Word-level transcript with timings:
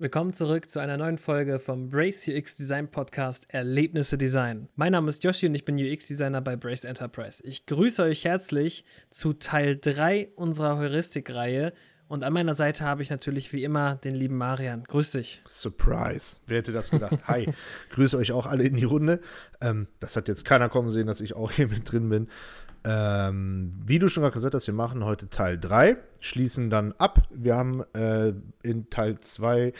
Willkommen 0.00 0.32
zurück 0.32 0.70
zu 0.70 0.78
einer 0.78 0.96
neuen 0.96 1.18
Folge 1.18 1.58
vom 1.58 1.90
Brace 1.90 2.26
UX 2.28 2.56
Design 2.56 2.90
Podcast 2.90 3.44
Erlebnisse 3.52 4.16
Design. 4.16 4.70
Mein 4.74 4.92
Name 4.92 5.10
ist 5.10 5.22
Yoshi 5.22 5.46
und 5.46 5.54
ich 5.54 5.66
bin 5.66 5.76
UX 5.76 6.06
Designer 6.06 6.40
bei 6.40 6.56
Brace 6.56 6.84
Enterprise. 6.84 7.42
Ich 7.46 7.66
grüße 7.66 8.04
euch 8.04 8.24
herzlich 8.24 8.86
zu 9.10 9.34
Teil 9.34 9.76
3 9.78 10.30
unserer 10.36 10.78
Heuristikreihe 10.78 11.74
und 12.10 12.24
an 12.24 12.32
meiner 12.32 12.56
Seite 12.56 12.84
habe 12.84 13.02
ich 13.02 13.10
natürlich 13.10 13.52
wie 13.52 13.62
immer 13.62 13.94
den 13.94 14.16
lieben 14.16 14.36
Marian. 14.36 14.82
Grüß 14.82 15.12
dich. 15.12 15.42
Surprise. 15.46 16.38
Wer 16.46 16.56
hätte 16.58 16.72
das 16.72 16.90
gedacht? 16.90 17.18
Hi. 17.28 17.52
grüße 17.90 18.16
euch 18.16 18.32
auch 18.32 18.46
alle 18.46 18.64
in 18.64 18.74
die 18.74 18.84
Runde. 18.84 19.20
Ähm, 19.60 19.86
das 20.00 20.16
hat 20.16 20.26
jetzt 20.26 20.44
keiner 20.44 20.68
kommen 20.68 20.90
sehen, 20.90 21.06
dass 21.06 21.20
ich 21.20 21.36
auch 21.36 21.52
hier 21.52 21.68
mit 21.68 21.92
drin 21.92 22.08
bin. 22.08 22.28
Ähm, 22.84 23.74
wie 23.84 23.98
du 23.98 24.08
schon 24.08 24.22
gerade 24.22 24.34
gesagt 24.34 24.54
hast, 24.54 24.66
wir 24.66 24.74
machen 24.74 25.04
heute 25.04 25.28
Teil 25.28 25.58
3, 25.58 25.96
schließen 26.20 26.70
dann 26.70 26.92
ab. 26.92 27.28
Wir 27.30 27.56
haben 27.56 27.82
äh, 27.94 28.32
in 28.62 28.88
Teil 28.90 29.20
2 29.20 29.72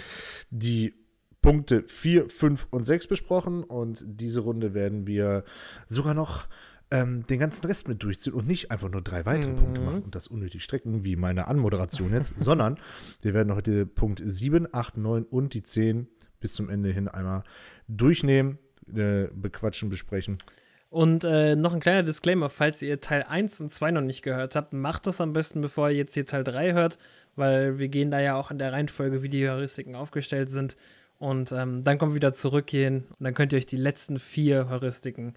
die 0.50 0.94
Punkte 1.42 1.84
4, 1.86 2.28
5 2.28 2.68
und 2.70 2.84
6 2.84 3.06
besprochen 3.06 3.64
und 3.64 4.04
diese 4.06 4.40
Runde 4.40 4.74
werden 4.74 5.06
wir 5.06 5.44
sogar 5.88 6.14
noch 6.14 6.46
ähm, 6.90 7.24
den 7.26 7.38
ganzen 7.38 7.66
Rest 7.66 7.88
mit 7.88 8.02
durchziehen 8.02 8.34
und 8.34 8.46
nicht 8.46 8.70
einfach 8.70 8.90
nur 8.90 9.00
drei 9.00 9.24
weitere 9.24 9.52
mhm. 9.52 9.56
Punkte 9.56 9.80
machen 9.80 10.02
und 10.02 10.14
das 10.14 10.26
unnötig 10.26 10.64
strecken, 10.64 11.04
wie 11.04 11.16
meine 11.16 11.46
Anmoderation 11.46 12.12
jetzt, 12.12 12.34
sondern 12.38 12.78
wir 13.22 13.32
werden 13.32 13.54
heute 13.54 13.86
Punkt 13.86 14.20
7, 14.22 14.68
8, 14.72 14.96
9 14.98 15.24
und 15.24 15.54
die 15.54 15.62
10 15.62 16.08
bis 16.40 16.54
zum 16.54 16.68
Ende 16.68 16.90
hin 16.90 17.08
einmal 17.08 17.44
durchnehmen, 17.88 18.58
äh, 18.94 19.28
bequatschen, 19.34 19.88
besprechen. 19.88 20.38
Und 20.90 21.22
äh, 21.22 21.54
noch 21.54 21.72
ein 21.72 21.80
kleiner 21.80 22.02
Disclaimer, 22.02 22.50
falls 22.50 22.82
ihr 22.82 23.00
Teil 23.00 23.22
1 23.22 23.60
und 23.60 23.70
2 23.70 23.92
noch 23.92 24.00
nicht 24.00 24.22
gehört 24.22 24.56
habt, 24.56 24.72
macht 24.72 25.06
das 25.06 25.20
am 25.20 25.32
besten, 25.32 25.60
bevor 25.60 25.88
ihr 25.88 25.96
jetzt 25.96 26.14
hier 26.14 26.26
Teil 26.26 26.42
3 26.42 26.72
hört, 26.72 26.98
weil 27.36 27.78
wir 27.78 27.88
gehen 27.88 28.10
da 28.10 28.20
ja 28.20 28.34
auch 28.34 28.50
in 28.50 28.58
der 28.58 28.72
Reihenfolge, 28.72 29.22
wie 29.22 29.28
die 29.28 29.48
Heuristiken 29.48 29.94
aufgestellt 29.94 30.50
sind. 30.50 30.76
Und 31.18 31.52
ähm, 31.52 31.84
dann 31.84 31.98
kommt 31.98 32.14
wieder 32.14 32.32
zurückgehen 32.32 33.06
und 33.10 33.24
dann 33.24 33.34
könnt 33.34 33.52
ihr 33.52 33.58
euch 33.58 33.66
die 33.66 33.76
letzten 33.76 34.18
vier 34.18 34.68
Heuristiken 34.68 35.34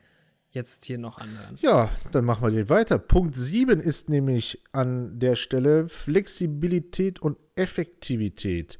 jetzt 0.50 0.86
hier 0.86 0.98
noch 0.98 1.20
anhören. 1.20 1.58
Ja, 1.62 1.92
dann 2.12 2.26
machen 2.26 2.44
wir 2.44 2.52
den 2.52 2.70
weiter. 2.70 2.98
Punkt 2.98 3.38
7 3.38 3.80
ist 3.80 4.10
nämlich 4.10 4.64
an 4.72 5.20
der 5.20 5.36
Stelle 5.36 5.88
Flexibilität 5.88 7.22
und 7.22 7.38
Effektivität. 7.56 8.80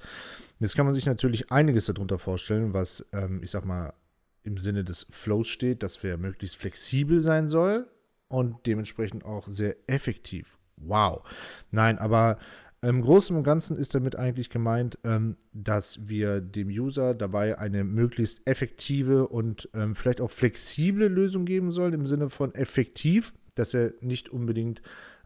Jetzt 0.60 0.76
kann 0.76 0.86
man 0.86 0.96
sich 0.96 1.06
natürlich 1.06 1.52
einiges 1.52 1.88
darunter 1.88 2.18
vorstellen, 2.18 2.74
was, 2.74 3.06
ähm, 3.12 3.42
ich 3.44 3.52
sag 3.52 3.66
mal, 3.66 3.94
im 4.44 4.58
Sinne 4.58 4.84
des 4.84 5.06
Flows 5.10 5.48
steht, 5.48 5.84
dass 5.84 6.04
wir 6.04 6.18
möglichst 6.18 6.58
flexibel 6.58 7.20
sein 7.20 7.48
soll 7.48 7.88
und 8.28 8.66
dementsprechend 8.66 9.26
auch 9.26 9.48
sehr 9.48 9.76
effektiv. 9.88 10.58
Wow. 10.78 11.24
Nein, 11.72 11.98
aber 12.00 12.38
im 12.82 13.02
Großen 13.02 13.36
und 13.36 13.44
Ganzen 13.44 13.78
ist 13.78 13.96
damit 13.96 14.18
eigentlich 14.18 14.50
gemeint, 14.50 15.00
ähm, 15.06 15.38
dass 15.54 16.10
wir 16.10 16.42
dem 16.42 16.68
User 16.68 17.14
dabei 17.16 17.58
eine 17.58 17.86
möglichst 17.86 18.42
effektive 18.46 19.30
und 19.30 19.70
ähm, 19.74 19.96
vielleicht 19.96 20.20
auch 20.20 20.32
flexible 20.32 21.08
Lösung 21.08 21.46
geben 21.46 21.72
sollen, 21.72 21.94
im 21.94 22.06
Sinne 22.06 22.30
von 22.30 22.54
effektiv, 22.56 23.34
dass 23.56 23.74
er 23.74 23.94
nicht 24.02 24.30
unbedingt 24.30 24.82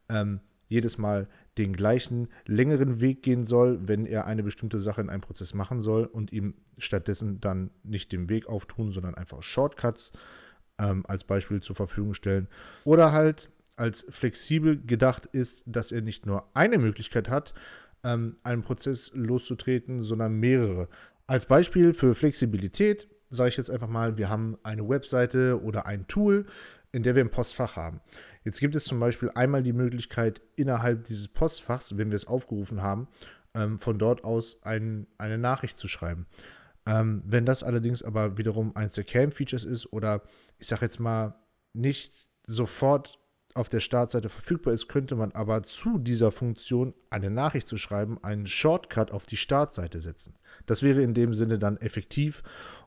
ähm, 0.07 0.39
jedes 0.67 0.99
Mal 0.99 1.27
den 1.57 1.73
gleichen 1.73 2.27
längeren 2.45 3.01
Weg 3.01 3.23
gehen 3.23 3.45
soll, 3.45 3.87
wenn 3.87 4.05
er 4.05 4.25
eine 4.25 4.43
bestimmte 4.43 4.79
Sache 4.79 5.01
in 5.01 5.09
einem 5.09 5.21
Prozess 5.21 5.53
machen 5.53 5.81
soll 5.81 6.05
und 6.05 6.31
ihm 6.31 6.55
stattdessen 6.77 7.39
dann 7.39 7.71
nicht 7.83 8.11
den 8.11 8.29
Weg 8.29 8.47
auftun, 8.47 8.91
sondern 8.91 9.15
einfach 9.15 9.41
Shortcuts 9.41 10.13
ähm, 10.79 11.03
als 11.07 11.23
Beispiel 11.23 11.61
zur 11.61 11.75
Verfügung 11.75 12.13
stellen. 12.13 12.47
Oder 12.83 13.11
halt 13.11 13.49
als 13.75 14.05
flexibel 14.09 14.81
gedacht 14.81 15.27
ist, 15.27 15.63
dass 15.67 15.91
er 15.91 16.01
nicht 16.01 16.25
nur 16.25 16.49
eine 16.53 16.77
Möglichkeit 16.77 17.29
hat, 17.29 17.53
ähm, 18.03 18.37
einen 18.43 18.63
Prozess 18.63 19.11
loszutreten, 19.13 20.03
sondern 20.03 20.33
mehrere. 20.33 20.89
Als 21.27 21.45
Beispiel 21.45 21.93
für 21.93 22.15
Flexibilität 22.15 23.07
sage 23.29 23.49
ich 23.49 23.57
jetzt 23.57 23.69
einfach 23.69 23.89
mal, 23.89 24.17
wir 24.17 24.29
haben 24.29 24.57
eine 24.63 24.87
Webseite 24.87 25.61
oder 25.61 25.85
ein 25.85 26.07
Tool, 26.07 26.45
in 26.91 27.03
der 27.03 27.15
wir 27.15 27.23
ein 27.23 27.31
Postfach 27.31 27.75
haben. 27.75 27.99
Jetzt 28.47 28.61
gibt 28.61 28.75
es 28.77 28.85
zum 28.85 29.01
Beispiel 29.01 29.29
einmal 29.35 29.61
die 29.61 29.73
Möglichkeit, 29.73 30.39
innerhalb 30.55 31.03
dieses 31.03 31.27
Postfachs, 31.27 31.97
wenn 31.97 32.11
wir 32.11 32.15
es 32.15 32.27
aufgerufen 32.27 32.81
haben, 32.81 33.09
ähm, 33.53 33.77
von 33.77 33.99
dort 33.99 34.23
aus 34.23 34.63
ein, 34.63 35.05
eine 35.17 35.37
Nachricht 35.37 35.75
zu 35.75 35.89
schreiben. 35.89 36.27
Ähm, 36.85 37.23
wenn 37.25 37.45
das 37.45 37.61
allerdings 37.61 38.03
aber 38.03 38.37
wiederum 38.37 38.73
eins 38.73 38.93
der 38.93 39.03
Cam-Features 39.03 39.65
ist 39.65 39.91
oder 39.91 40.21
ich 40.59 40.67
sage 40.67 40.85
jetzt 40.85 40.97
mal 40.97 41.35
nicht 41.73 42.29
sofort 42.45 43.19
auf 43.53 43.67
der 43.67 43.81
Startseite 43.81 44.29
verfügbar 44.29 44.73
ist, 44.73 44.87
könnte 44.87 45.17
man 45.17 45.33
aber 45.33 45.63
zu 45.63 45.97
dieser 45.97 46.31
Funktion 46.31 46.93
eine 47.09 47.29
Nachricht 47.29 47.67
zu 47.67 47.75
schreiben, 47.75 48.17
einen 48.23 48.47
Shortcut 48.47 49.11
auf 49.11 49.25
die 49.25 49.35
Startseite 49.35 49.99
setzen. 49.99 50.35
Das 50.67 50.83
wäre 50.83 51.01
in 51.01 51.13
dem 51.13 51.33
Sinne 51.33 51.59
dann 51.59 51.75
effektiv 51.75 52.43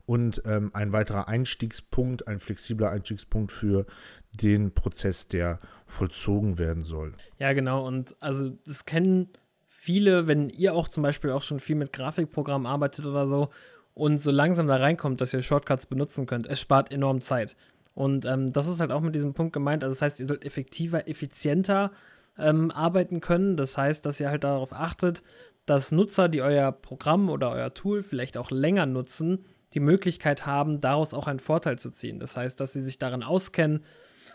und 0.06 0.43
ähm, 0.44 0.71
ein 0.75 0.93
weiterer 0.93 1.28
Einstiegspunkt, 1.28 2.27
ein 2.27 2.41
flexibler 2.41 2.91
Einstiegspunkt 2.91 3.53
für 3.53 3.87
den 4.33 4.72
Prozess, 4.72 5.28
der 5.28 5.61
vollzogen 5.87 6.59
werden 6.59 6.83
soll. 6.83 7.15
Ja, 7.38 7.53
genau. 7.53 7.87
Und 7.87 8.16
also 8.21 8.50
das 8.66 8.84
kennen 8.84 9.31
viele, 9.66 10.27
wenn 10.27 10.50
ihr 10.50 10.75
auch 10.75 10.88
zum 10.88 11.03
Beispiel 11.03 11.31
auch 11.31 11.43
schon 11.43 11.61
viel 11.61 11.77
mit 11.77 11.93
Grafikprogrammen 11.93 12.66
arbeitet 12.66 13.06
oder 13.06 13.27
so 13.27 13.50
und 13.94 14.21
so 14.21 14.31
langsam 14.31 14.66
da 14.66 14.77
reinkommt, 14.77 15.21
dass 15.21 15.33
ihr 15.33 15.43
Shortcuts 15.43 15.87
benutzen 15.87 16.27
könnt. 16.27 16.47
Es 16.47 16.61
spart 16.61 16.93
enorm 16.93 17.21
Zeit. 17.21 17.56
Und 17.94 18.25
ähm, 18.25 18.53
das 18.53 18.69
ist 18.69 18.81
halt 18.81 18.93
auch 18.93 19.00
mit 19.00 19.15
diesem 19.15 19.34
Punkt 19.34 19.53
gemeint. 19.53 19.82
Also 19.82 19.94
das 19.94 20.03
heißt, 20.03 20.21
ihr 20.21 20.27
sollt 20.27 20.44
effektiver, 20.44 21.09
effizienter 21.09 21.93
ähm, 22.38 22.71
arbeiten 22.71 23.21
können. 23.21 23.56
Das 23.56 23.77
heißt, 23.77 24.06
dass 24.06 24.21
ihr 24.21 24.31
halt 24.31 24.44
darauf 24.44 24.72
achtet, 24.72 25.22
dass 25.67 25.93
Nutzer, 25.93 26.28
die 26.28 26.43
euer 26.43 26.72
Programm 26.72 27.28
oder 27.28 27.50
euer 27.50 27.75
Tool 27.75 28.03
vielleicht 28.03 28.37
auch 28.37 28.50
länger 28.50 28.87
nutzen, 28.87 29.44
die 29.75 29.81
Möglichkeit 29.81 30.47
haben, 30.47 30.81
daraus 30.81 31.14
auch 31.14 31.28
einen 31.28 31.41
Vorteil 31.41 31.78
zu 31.78 31.91
ziehen. 31.91 32.19
Das 32.19 32.36
heißt, 32.36 32.60
dass 32.60 32.72
sie 32.72 32.81
sich 32.81 32.98
darin 32.98 33.22
auskennen 33.22 33.84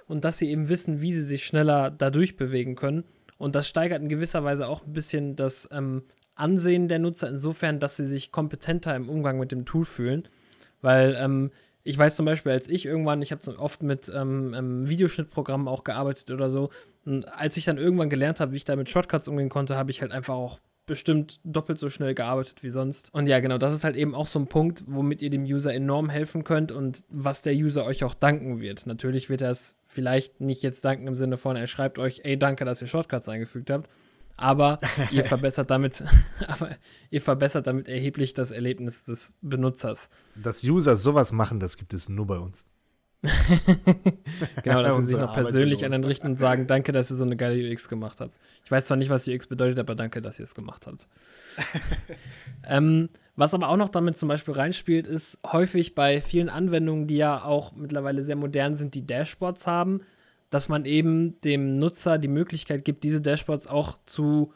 und 0.07 0.23
dass 0.23 0.37
sie 0.37 0.49
eben 0.49 0.69
wissen, 0.69 1.01
wie 1.01 1.13
sie 1.13 1.23
sich 1.23 1.45
schneller 1.45 1.91
dadurch 1.91 2.37
bewegen 2.37 2.75
können. 2.75 3.03
Und 3.37 3.55
das 3.55 3.67
steigert 3.67 4.01
in 4.01 4.09
gewisser 4.09 4.43
Weise 4.43 4.67
auch 4.67 4.85
ein 4.85 4.93
bisschen 4.93 5.35
das 5.35 5.67
ähm, 5.71 6.03
Ansehen 6.35 6.87
der 6.87 6.99
Nutzer 6.99 7.27
insofern, 7.27 7.79
dass 7.79 7.97
sie 7.97 8.05
sich 8.05 8.31
kompetenter 8.31 8.95
im 8.95 9.09
Umgang 9.09 9.39
mit 9.39 9.51
dem 9.51 9.65
Tool 9.65 9.85
fühlen. 9.85 10.27
Weil 10.81 11.15
ähm, 11.19 11.51
ich 11.83 11.97
weiß 11.97 12.15
zum 12.15 12.25
Beispiel, 12.25 12.51
als 12.51 12.67
ich 12.67 12.85
irgendwann, 12.85 13.21
ich 13.21 13.31
habe 13.31 13.43
so 13.43 13.57
oft 13.59 13.83
mit 13.83 14.11
ähm, 14.13 14.87
Videoschnittprogrammen 14.87 15.67
auch 15.67 15.83
gearbeitet 15.83 16.31
oder 16.31 16.49
so, 16.49 16.69
und 17.05 17.25
als 17.25 17.55
ich 17.57 17.65
dann 17.65 17.77
irgendwann 17.77 18.09
gelernt 18.09 18.39
habe, 18.39 18.53
wie 18.53 18.57
ich 18.57 18.65
da 18.65 18.75
mit 18.75 18.89
Shortcuts 18.89 19.27
umgehen 19.27 19.49
konnte, 19.49 19.77
habe 19.77 19.91
ich 19.91 20.01
halt 20.01 20.11
einfach 20.11 20.33
auch 20.33 20.59
bestimmt 20.85 21.39
doppelt 21.43 21.79
so 21.79 21.89
schnell 21.89 22.13
gearbeitet 22.13 22.63
wie 22.63 22.69
sonst. 22.69 23.13
Und 23.13 23.27
ja, 23.27 23.39
genau, 23.39 23.57
das 23.57 23.73
ist 23.73 23.83
halt 23.83 23.95
eben 23.95 24.13
auch 24.13 24.27
so 24.27 24.39
ein 24.39 24.47
Punkt, 24.47 24.83
womit 24.87 25.21
ihr 25.21 25.29
dem 25.29 25.43
User 25.43 25.73
enorm 25.73 26.09
helfen 26.09 26.43
könnt 26.43 26.71
und 26.71 27.03
was 27.09 27.41
der 27.41 27.53
User 27.53 27.85
euch 27.85 28.03
auch 28.03 28.13
danken 28.13 28.59
wird. 28.59 28.85
Natürlich 28.85 29.29
wird 29.29 29.41
er 29.41 29.51
es 29.51 29.75
vielleicht 29.85 30.41
nicht 30.41 30.61
jetzt 30.61 30.85
danken 30.85 31.07
im 31.07 31.17
Sinne 31.17 31.37
von, 31.37 31.55
er 31.55 31.67
schreibt 31.67 31.99
euch, 31.99 32.21
ey, 32.23 32.37
danke, 32.37 32.65
dass 32.65 32.81
ihr 32.81 32.87
Shortcuts 32.87 33.29
eingefügt 33.29 33.69
habt. 33.69 33.89
Aber 34.37 34.79
ihr 35.11 35.23
verbessert 35.23 35.71
damit, 35.71 36.03
aber 36.47 36.75
ihr 37.09 37.21
verbessert 37.21 37.67
damit 37.67 37.87
erheblich 37.87 38.33
das 38.33 38.51
Erlebnis 38.51 39.05
des 39.05 39.33
Benutzers. 39.41 40.09
Dass 40.35 40.63
User 40.63 40.95
sowas 40.95 41.31
machen, 41.31 41.59
das 41.59 41.77
gibt 41.77 41.93
es 41.93 42.09
nur 42.09 42.27
bei 42.27 42.37
uns. 42.37 42.65
genau, 44.65 44.83
dass 44.83 44.97
sie 44.97 45.05
sich 45.05 45.17
noch 45.17 45.33
persönlich 45.33 45.85
an 45.85 45.91
den 45.91 46.03
richten 46.03 46.27
und 46.27 46.39
sagen, 46.39 46.67
danke, 46.67 46.91
dass 46.91 47.11
ihr 47.11 47.17
so 47.17 47.23
eine 47.23 47.37
geile 47.37 47.71
UX 47.71 47.87
gemacht 47.87 48.19
habt. 48.19 48.35
Ich 48.63 48.71
weiß 48.71 48.85
zwar 48.85 48.97
nicht, 48.97 49.09
was 49.09 49.27
UX 49.27 49.47
bedeutet, 49.47 49.79
aber 49.79 49.95
danke, 49.95 50.21
dass 50.21 50.39
ihr 50.39 50.43
es 50.43 50.55
gemacht 50.55 50.87
habt. 50.87 51.07
ähm, 52.67 53.09
was 53.35 53.53
aber 53.53 53.69
auch 53.69 53.77
noch 53.77 53.89
damit 53.89 54.17
zum 54.17 54.29
Beispiel 54.29 54.53
reinspielt, 54.53 55.07
ist 55.07 55.39
häufig 55.45 55.93
bei 55.93 56.21
vielen 56.21 56.49
Anwendungen, 56.49 57.07
die 57.07 57.17
ja 57.17 57.43
auch 57.43 57.73
mittlerweile 57.75 58.23
sehr 58.23 58.35
modern 58.35 58.75
sind, 58.75 58.95
die 58.95 59.05
Dashboards 59.05 59.67
haben, 59.67 60.01
dass 60.49 60.69
man 60.69 60.85
eben 60.85 61.39
dem 61.41 61.75
Nutzer 61.75 62.17
die 62.17 62.27
Möglichkeit 62.27 62.85
gibt, 62.85 63.03
diese 63.03 63.21
Dashboards 63.21 63.67
auch 63.67 63.97
zu 64.05 64.53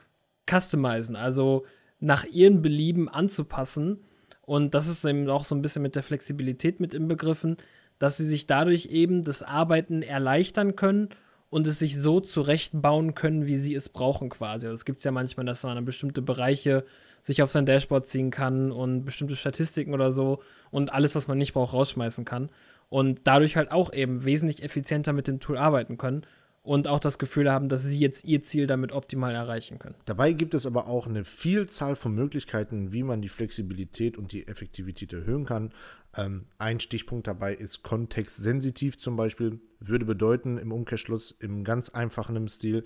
customizen, 0.50 1.16
also 1.16 1.66
nach 2.00 2.24
ihren 2.26 2.62
Belieben 2.62 3.10
anzupassen. 3.10 4.00
Und 4.42 4.74
das 4.74 4.88
ist 4.88 5.06
eben 5.06 5.30
auch 5.30 5.44
so 5.44 5.56
ein 5.56 5.62
bisschen 5.62 5.82
mit 5.82 5.96
der 5.96 6.04
Flexibilität 6.04 6.80
mit 6.80 6.94
inbegriffen, 6.94 7.58
dass 8.00 8.18
sie 8.18 8.26
sich 8.26 8.48
dadurch 8.48 8.88
eben 8.88 9.24
das 9.24 9.44
Arbeiten 9.44 10.02
erleichtern 10.02 10.76
können 10.76 11.10
und 11.50 11.68
es 11.68 11.80
sich 11.80 12.00
so 12.00 12.20
zurechtbauen 12.20 13.16
können, 13.16 13.46
wie 13.46 13.58
sie 13.58 13.76
es 13.76 13.90
brauchen 13.90 14.30
quasi. 14.30 14.68
Also 14.68 14.76
es 14.76 14.86
gibt 14.86 15.04
ja 15.04 15.12
manchmal, 15.12 15.46
dass 15.46 15.64
man 15.64 15.84
bestimmte 15.86 16.22
Bereiche 16.22 16.86
sich 17.22 17.44
auf 17.44 17.52
sein 17.52 17.66
Dashboard 17.66 18.08
ziehen 18.08 18.32
kann 18.32 18.72
und 18.72 19.04
bestimmte 19.04 19.36
Statistiken 19.36 19.94
oder 19.94 20.12
so 20.12 20.42
und 20.72 20.94
alles, 20.94 21.16
was 21.16 21.28
man 21.28 21.38
nicht 21.38 21.54
braucht, 21.54 21.74
rausschmeißen 21.74 22.24
kann. 22.24 22.50
Und 22.90 23.22
dadurch 23.26 23.56
halt 23.56 23.72
auch 23.72 23.94
eben 23.94 24.24
wesentlich 24.24 24.64
effizienter 24.64 25.14
mit 25.14 25.28
dem 25.28 25.40
Tool 25.40 25.58
arbeiten 25.58 25.98
können 25.98 26.26
und 26.70 26.88
auch 26.88 27.00
das 27.00 27.18
Gefühl 27.18 27.52
haben, 27.52 27.68
dass 27.68 27.82
sie 27.82 28.00
jetzt 28.00 28.26
ihr 28.26 28.44
Ziel 28.44 28.68
damit 28.68 28.92
optimal 28.92 29.34
erreichen 29.34 29.80
können. 29.80 29.96
Dabei 30.06 30.34
gibt 30.34 30.54
es 30.54 30.68
aber 30.68 30.88
auch 30.88 31.08
eine 31.08 31.24
Vielzahl 31.24 31.96
von 31.96 32.14
Möglichkeiten, 32.14 32.92
wie 32.92 33.02
man 33.02 33.24
die 33.24 33.28
Flexibilität 33.28 34.20
und 34.20 34.34
die 34.34 34.48
Effektivität 34.48 35.12
erhöhen 35.12 35.46
kann. 35.46 35.74
Ähm, 36.16 36.46
ein 36.60 36.80
Stichpunkt 36.80 37.26
dabei 37.26 37.56
ist 37.56 37.82
kontextsensitiv 37.82 39.00
zum 39.00 39.16
Beispiel, 39.16 39.60
würde 39.80 40.06
bedeuten 40.06 40.60
im 40.60 40.72
Umkehrschluss 40.72 41.32
im 41.40 41.64
ganz 41.64 41.90
einfachen 41.90 42.48
Stil, 42.50 42.84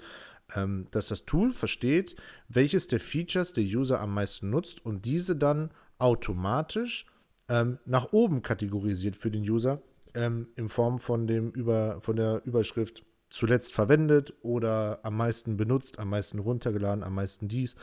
ähm, 0.56 0.86
dass 0.92 1.10
das 1.10 1.26
Tool 1.26 1.52
versteht, 1.52 2.16
welches 2.48 2.88
der 2.88 3.02
Features 3.02 3.52
der 3.52 3.66
User 3.66 4.00
am 4.00 4.14
meisten 4.14 4.50
nutzt 4.50 4.86
und 4.86 5.04
diese 5.04 5.36
dann 5.36 5.72
automatisch 6.00 7.06
ähm, 7.50 7.80
nach 7.86 8.14
oben 8.14 8.44
kategorisiert 8.44 9.18
für 9.18 9.30
den 9.30 9.44
User 9.44 9.82
ähm, 10.14 10.48
in 10.56 10.70
Form 10.70 11.00
von, 11.00 11.28
dem 11.28 11.52
über, 11.52 12.00
von 12.00 12.16
der 12.16 12.42
Überschrift 12.46 13.04
zuletzt 13.34 13.74
verwendet 13.74 14.34
oder 14.44 15.00
am 15.02 15.18
meisten 15.18 15.58
benutzt, 15.58 15.98
am 15.98 16.12
meisten 16.12 16.38
runtergeladen, 16.38 17.04
am 17.04 17.16
meisten 17.16 17.48
dies. 17.48 17.76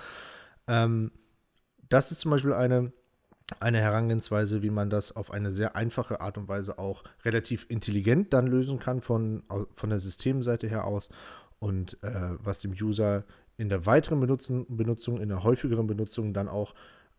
Ähm, 0.68 1.10
das 1.88 2.12
ist 2.12 2.20
zum 2.20 2.30
Beispiel 2.30 2.52
eine, 2.52 2.92
eine 3.58 3.80
Herangehensweise, 3.80 4.62
wie 4.62 4.70
man 4.70 4.90
das 4.90 5.16
auf 5.16 5.32
eine 5.32 5.50
sehr 5.50 5.74
einfache 5.74 6.20
Art 6.20 6.38
und 6.38 6.46
Weise 6.46 6.78
auch 6.78 7.02
relativ 7.24 7.66
intelligent 7.68 8.32
dann 8.32 8.46
lösen 8.46 8.78
kann 8.78 9.00
von, 9.00 9.42
von 9.72 9.90
der 9.90 9.98
Systemseite 9.98 10.68
her 10.68 10.84
aus 10.84 11.10
und 11.58 12.00
äh, 12.04 12.30
was 12.38 12.60
dem 12.60 12.70
User 12.70 13.24
in 13.56 13.68
der 13.68 13.86
weiteren 13.86 14.20
Benutzen, 14.20 14.64
Benutzung, 14.68 15.20
in 15.20 15.30
der 15.30 15.42
häufigeren 15.42 15.88
Benutzung 15.88 16.32
dann 16.32 16.48
auch 16.48 16.74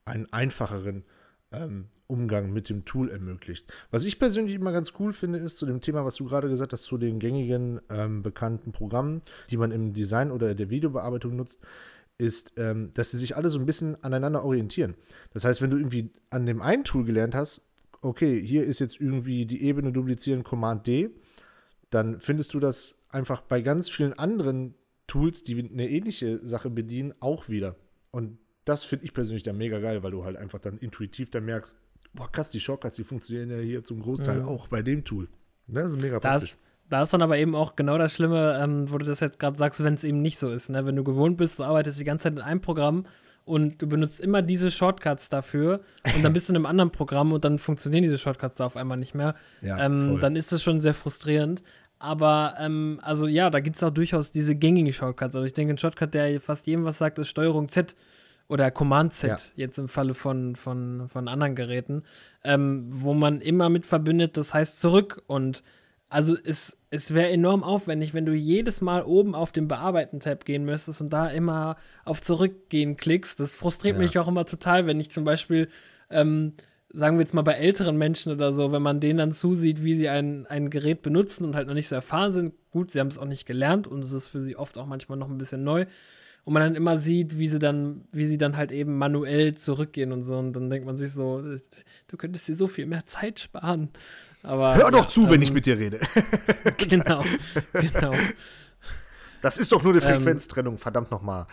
einen 0.05 0.31
einfacheren 0.31 1.03
ähm, 1.51 1.88
Umgang 2.07 2.51
mit 2.51 2.69
dem 2.69 2.86
Tool 2.86 3.09
ermöglicht. 3.09 3.71
Was 3.89 4.06
ich 4.06 4.19
persönlich 4.19 4.56
immer 4.56 4.71
ganz 4.71 4.94
cool 5.00 5.13
finde, 5.13 5.39
ist 5.39 5.57
zu 5.57 5.65
dem 5.65 5.81
Thema, 5.81 6.06
was 6.06 6.15
du 6.15 6.25
gerade 6.25 6.50
gesagt 6.50 6.74
hast, 6.74 6.83
zu 6.83 6.98
den 6.98 7.19
gängigen 7.19 7.81
ähm, 7.89 8.24
bekannten 8.24 8.71
Programmen, 8.71 9.21
die 9.50 9.57
man 9.57 9.71
im 9.71 9.94
Design 9.94 10.31
oder 10.31 10.56
der 10.56 10.69
Videobearbeitung 10.69 11.36
nutzt, 11.36 11.62
ist, 12.18 12.53
ähm, 12.57 12.92
dass 12.94 13.12
sie 13.12 13.18
sich 13.18 13.36
alle 13.36 13.50
so 13.50 13.59
ein 13.59 13.65
bisschen 13.65 14.01
aneinander 14.03 14.44
orientieren. 14.44 14.95
Das 15.33 15.44
heißt, 15.44 15.62
wenn 15.62 15.71
du 15.71 15.77
irgendwie 15.77 16.12
an 16.30 16.45
dem 16.45 16.62
einen 16.62 16.83
Tool 16.83 17.03
gelernt 17.03 17.36
hast, 17.36 17.62
okay, 18.01 18.42
hier 18.42 18.63
ist 18.63 18.80
jetzt 18.80 19.00
irgendwie 19.00 19.45
die 19.45 19.63
Ebene 19.63 19.92
duplizieren, 19.92 20.44
Command 20.44 20.88
D, 20.88 21.09
dann 21.89 22.19
findest 22.19 22.53
du 22.53 22.59
das 22.59 22.95
einfach 23.09 23.42
bei 23.42 23.62
ganz 23.62 23.89
vielen 23.89 24.13
anderen 24.13 24.75
Tools, 25.07 25.44
die 25.44 25.69
eine 25.69 25.89
ähnliche 25.89 26.39
Sache 26.45 26.69
bedienen, 26.69 27.13
auch 27.19 27.50
wieder. 27.50 27.75
Und 28.12 28.38
das 28.71 28.85
finde 28.85 29.03
ich 29.03 29.13
persönlich 29.13 29.44
dann 29.44 29.57
mega 29.57 29.79
geil, 29.79 30.01
weil 30.01 30.12
du 30.12 30.23
halt 30.23 30.38
einfach 30.38 30.59
dann 30.59 30.77
intuitiv 30.77 31.29
dann 31.29 31.44
merkst, 31.44 31.75
boah, 32.13 32.31
krass, 32.31 32.50
die 32.50 32.62
Shortcuts, 32.62 32.95
die 32.95 33.03
funktionieren 33.03 33.50
ja 33.50 33.57
hier 33.57 33.83
zum 33.83 34.01
Großteil 34.01 34.39
mhm. 34.39 34.47
auch 34.47 34.68
bei 34.69 34.81
dem 34.81 35.03
Tool. 35.03 35.27
Das 35.68 35.88
ist 35.88 36.01
mega 36.01 36.19
praktisch. 36.19 36.51
Das, 36.51 36.59
da 36.89 37.03
ist 37.03 37.13
dann 37.13 37.21
aber 37.21 37.38
eben 37.38 37.53
auch 37.53 37.75
genau 37.75 37.97
das 37.97 38.13
Schlimme, 38.13 38.59
ähm, 38.63 38.89
wo 38.89 38.97
du 38.97 39.06
das 39.06 39.19
jetzt 39.19 39.39
gerade 39.39 39.57
sagst, 39.57 39.83
wenn 39.83 39.95
es 39.95 40.06
eben 40.06 40.21
nicht 40.21 40.38
so 40.38 40.51
ist. 40.51 40.69
Ne? 40.69 40.85
Wenn 40.85 40.95
du 40.95 41.03
gewohnt 41.03 41.38
bist, 41.38 41.59
du 41.59 41.63
arbeitest 41.63 42.00
die 42.00 42.06
ganze 42.06 42.23
Zeit 42.23 42.33
in 42.33 42.39
einem 42.39 42.62
Programm 42.62 43.06
und 43.44 43.81
du 43.81 43.88
benutzt 43.88 44.21
immer 44.21 44.41
diese 44.41 44.71
Shortcuts 44.71 45.27
dafür 45.27 45.81
und 46.15 46.24
dann 46.24 46.31
bist 46.31 46.47
du 46.47 46.53
in 46.53 46.57
einem 46.57 46.65
anderen 46.65 46.91
Programm 46.91 47.33
und 47.33 47.44
dann 47.44 47.59
funktionieren 47.59 48.03
diese 48.03 48.17
Shortcuts 48.17 48.56
da 48.56 48.65
auf 48.65 48.77
einmal 48.77 48.97
nicht 48.97 49.15
mehr. 49.15 49.35
Ja, 49.62 49.83
ähm, 49.83 50.19
dann 50.21 50.38
ist 50.38 50.53
das 50.53 50.63
schon 50.63 50.79
sehr 50.79 50.94
frustrierend. 50.94 51.62
Aber, 52.00 52.56
ähm, 52.57 53.00
also 53.03 53.27
ja, 53.27 53.50
da 53.50 53.59
gibt 53.59 53.75
es 53.75 53.83
auch 53.83 53.91
durchaus 53.91 54.31
diese 54.31 54.56
gängigen 54.56 54.94
Shortcuts. 54.94 55.35
Also 55.35 55.45
ich 55.45 55.53
denke, 55.53 55.74
ein 55.74 55.77
Shortcut, 55.77 56.13
der 56.13 56.39
fast 56.39 56.65
jedem 56.67 56.83
was 56.83 56.97
sagt, 56.97 57.19
ist 57.19 57.27
Steuerung 57.27 57.69
Z 57.69 57.95
oder 58.51 58.69
Command 58.69 59.13
Z, 59.13 59.30
ja. 59.30 59.38
jetzt 59.56 59.80
im 59.80 59.88
Falle 59.88 60.13
von, 60.13 60.57
von, 60.57 61.07
von 61.07 61.30
anderen 61.30 61.56
Geräten, 61.56 62.03
ähm, 62.44 62.88
wo 62.89 63.13
man 63.13 63.39
immer 63.39 63.69
mit 63.69 63.86
verbindet, 63.86 64.36
das 64.36 64.53
heißt 64.53 64.81
zurück 64.81 65.24
und 65.27 65.63
also 66.09 66.36
es, 66.44 66.77
es 66.89 67.13
wäre 67.13 67.30
enorm 67.30 67.63
aufwendig, 67.63 68.13
wenn 68.13 68.25
du 68.25 68.33
jedes 68.33 68.81
Mal 68.81 69.03
oben 69.03 69.36
auf 69.36 69.53
den 69.53 69.69
Bearbeiten-Tab 69.69 70.44
gehen 70.44 70.65
müsstest 70.65 71.00
und 71.00 71.12
da 71.12 71.30
immer 71.30 71.77
auf 72.03 72.19
Zurückgehen 72.21 72.98
klickst. 72.98 73.39
Das 73.39 73.56
frustriert 73.56 73.95
ja. 73.95 74.01
mich 74.01 74.19
auch 74.19 74.27
immer 74.27 74.44
total, 74.44 74.86
wenn 74.86 75.00
ich 75.00 75.09
zum 75.12 75.24
Beispiel, 75.24 75.69
ähm, 76.09 76.56
sagen 76.89 77.15
wir 77.15 77.21
jetzt 77.21 77.33
mal 77.33 77.44
bei 77.44 77.53
älteren 77.53 77.95
Menschen 77.95 78.33
oder 78.33 78.51
so, 78.51 78.74
wenn 78.74 78.81
man 78.81 79.00
denen 79.00 79.19
dann 79.19 79.31
zusieht, 79.31 79.86
wie 79.86 79.94
sie 79.94 80.09
ein, 80.09 80.45
ein 80.48 80.69
Gerät 80.69 81.01
benutzen 81.01 81.45
und 81.45 81.56
halt 81.56 81.69
noch 81.69 81.74
nicht 81.74 81.88
so 81.88 81.95
erfahren 81.95 82.33
sind. 82.33 82.53
Gut, 82.71 82.92
sie 82.92 83.00
haben 83.00 83.07
es 83.07 83.18
auch 83.18 83.24
nicht 83.24 83.45
gelernt 83.45 83.88
und 83.88 84.03
es 84.03 84.12
ist 84.12 84.27
für 84.27 84.42
sie 84.42 84.57
oft 84.57 84.77
auch 84.77 84.88
manchmal 84.88 85.18
noch 85.18 85.30
ein 85.30 85.38
bisschen 85.38 85.63
neu. 85.63 85.86
Und 86.43 86.53
man 86.53 86.63
dann 86.63 86.75
immer 86.75 86.97
sieht, 86.97 87.38
wie 87.38 87.47
sie 87.47 87.59
dann, 87.59 88.05
wie 88.11 88.25
sie 88.25 88.38
dann 88.38 88.57
halt 88.57 88.71
eben 88.71 88.97
manuell 88.97 89.55
zurückgehen 89.55 90.11
und 90.11 90.23
so. 90.23 90.38
Und 90.38 90.53
dann 90.53 90.69
denkt 90.69 90.85
man 90.85 90.97
sich 90.97 91.13
so, 91.13 91.41
du 91.41 92.17
könntest 92.17 92.47
dir 92.47 92.55
so 92.55 92.67
viel 92.67 92.88
mehr 92.88 93.05
Zeit 93.05 93.39
sparen. 93.39 93.89
Aber, 94.43 94.75
Hör 94.75 94.89
doch 94.91 95.03
ja, 95.03 95.07
zu, 95.07 95.25
ähm, 95.25 95.31
wenn 95.31 95.41
ich 95.41 95.53
mit 95.53 95.65
dir 95.65 95.77
rede. 95.77 95.99
genau, 96.77 97.23
genau. 97.73 98.13
Das 99.41 99.57
ist 99.57 99.71
doch 99.71 99.83
nur 99.83 99.93
eine 99.93 100.01
ähm, 100.01 100.21
Frequenztrennung, 100.21 100.75
ähm, 100.75 100.79
verdammt 100.79 101.11
nochmal. 101.11 101.47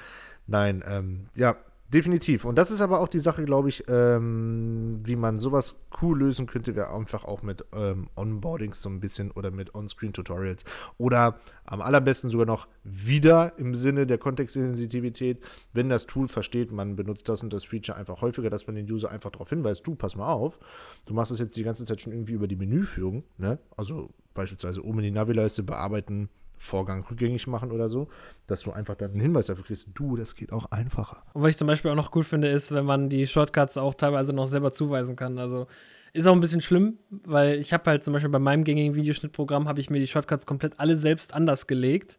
Nein, 0.46 0.82
ähm, 0.86 1.26
ja, 1.34 1.56
definitiv. 1.88 2.44
Und 2.44 2.56
das 2.56 2.70
ist 2.70 2.80
aber 2.80 3.00
auch 3.00 3.08
die 3.08 3.18
Sache, 3.18 3.44
glaube 3.44 3.68
ich, 3.70 3.84
ähm, 3.88 4.98
wie 5.04 5.16
man 5.16 5.38
sowas 5.38 5.80
cool 6.02 6.18
lösen 6.18 6.46
könnte, 6.46 6.76
wäre 6.76 6.94
einfach 6.94 7.24
auch 7.24 7.42
mit 7.42 7.64
ähm, 7.72 8.08
Onboardings 8.14 8.82
so 8.82 8.88
ein 8.88 9.00
bisschen 9.00 9.30
oder 9.30 9.50
mit 9.50 9.74
On-Screen-Tutorials. 9.74 10.64
Oder 10.98 11.40
am 11.64 11.80
allerbesten 11.80 12.30
sogar 12.30 12.46
noch 12.46 12.68
wieder 12.84 13.58
im 13.58 13.74
Sinne 13.74 14.06
der 14.06 14.18
Kontextsensitivität, 14.18 15.42
wenn 15.72 15.88
das 15.88 16.06
Tool 16.06 16.28
versteht, 16.28 16.72
man 16.72 16.96
benutzt 16.96 17.28
das 17.28 17.42
und 17.42 17.52
das 17.52 17.64
Feature 17.64 17.96
einfach 17.96 18.20
häufiger, 18.20 18.50
dass 18.50 18.66
man 18.66 18.76
den 18.76 18.90
User 18.90 19.10
einfach 19.10 19.30
darauf 19.30 19.48
hinweist, 19.48 19.86
du, 19.86 19.94
pass 19.94 20.14
mal 20.14 20.32
auf, 20.32 20.58
du 21.06 21.14
machst 21.14 21.32
es 21.32 21.38
jetzt 21.38 21.56
die 21.56 21.64
ganze 21.64 21.84
Zeit 21.84 22.00
schon 22.00 22.12
irgendwie 22.12 22.32
über 22.32 22.48
die 22.48 22.56
Menüführung, 22.56 23.24
ne? 23.38 23.58
Also 23.76 24.10
beispielsweise 24.34 24.84
oben 24.84 24.98
in 24.98 25.06
die 25.06 25.10
Navileiste 25.10 25.62
bearbeiten, 25.62 26.28
Vorgang 26.58 27.04
rückgängig 27.08 27.46
machen 27.46 27.72
oder 27.72 27.88
so, 27.88 28.08
dass 28.46 28.60
du 28.60 28.72
einfach 28.72 28.96
dann 28.96 29.12
einen 29.12 29.20
Hinweis 29.20 29.46
dafür 29.46 29.64
kriegst, 29.64 29.88
du, 29.94 30.16
das 30.16 30.34
geht 30.34 30.52
auch 30.52 30.70
einfacher. 30.70 31.22
Und 31.32 31.42
was 31.42 31.50
ich 31.50 31.56
zum 31.56 31.66
Beispiel 31.66 31.90
auch 31.90 31.96
noch 31.96 32.10
gut 32.10 32.26
finde, 32.26 32.48
ist, 32.48 32.72
wenn 32.72 32.84
man 32.84 33.08
die 33.08 33.26
Shortcuts 33.26 33.78
auch 33.78 33.94
teilweise 33.94 34.32
noch 34.32 34.46
selber 34.46 34.72
zuweisen 34.72 35.16
kann. 35.16 35.38
Also 35.38 35.66
ist 36.12 36.26
auch 36.26 36.32
ein 36.32 36.40
bisschen 36.40 36.62
schlimm, 36.62 36.98
weil 37.10 37.58
ich 37.58 37.72
habe 37.72 37.90
halt 37.90 38.04
zum 38.04 38.12
Beispiel 38.12 38.30
bei 38.30 38.38
meinem 38.38 38.64
gängigen 38.64 38.94
Videoschnittprogramm 38.94 39.68
habe 39.68 39.80
ich 39.80 39.90
mir 39.90 40.00
die 40.00 40.06
Shortcuts 40.06 40.46
komplett 40.46 40.78
alle 40.78 40.96
selbst 40.96 41.34
anders 41.34 41.66
gelegt. 41.66 42.18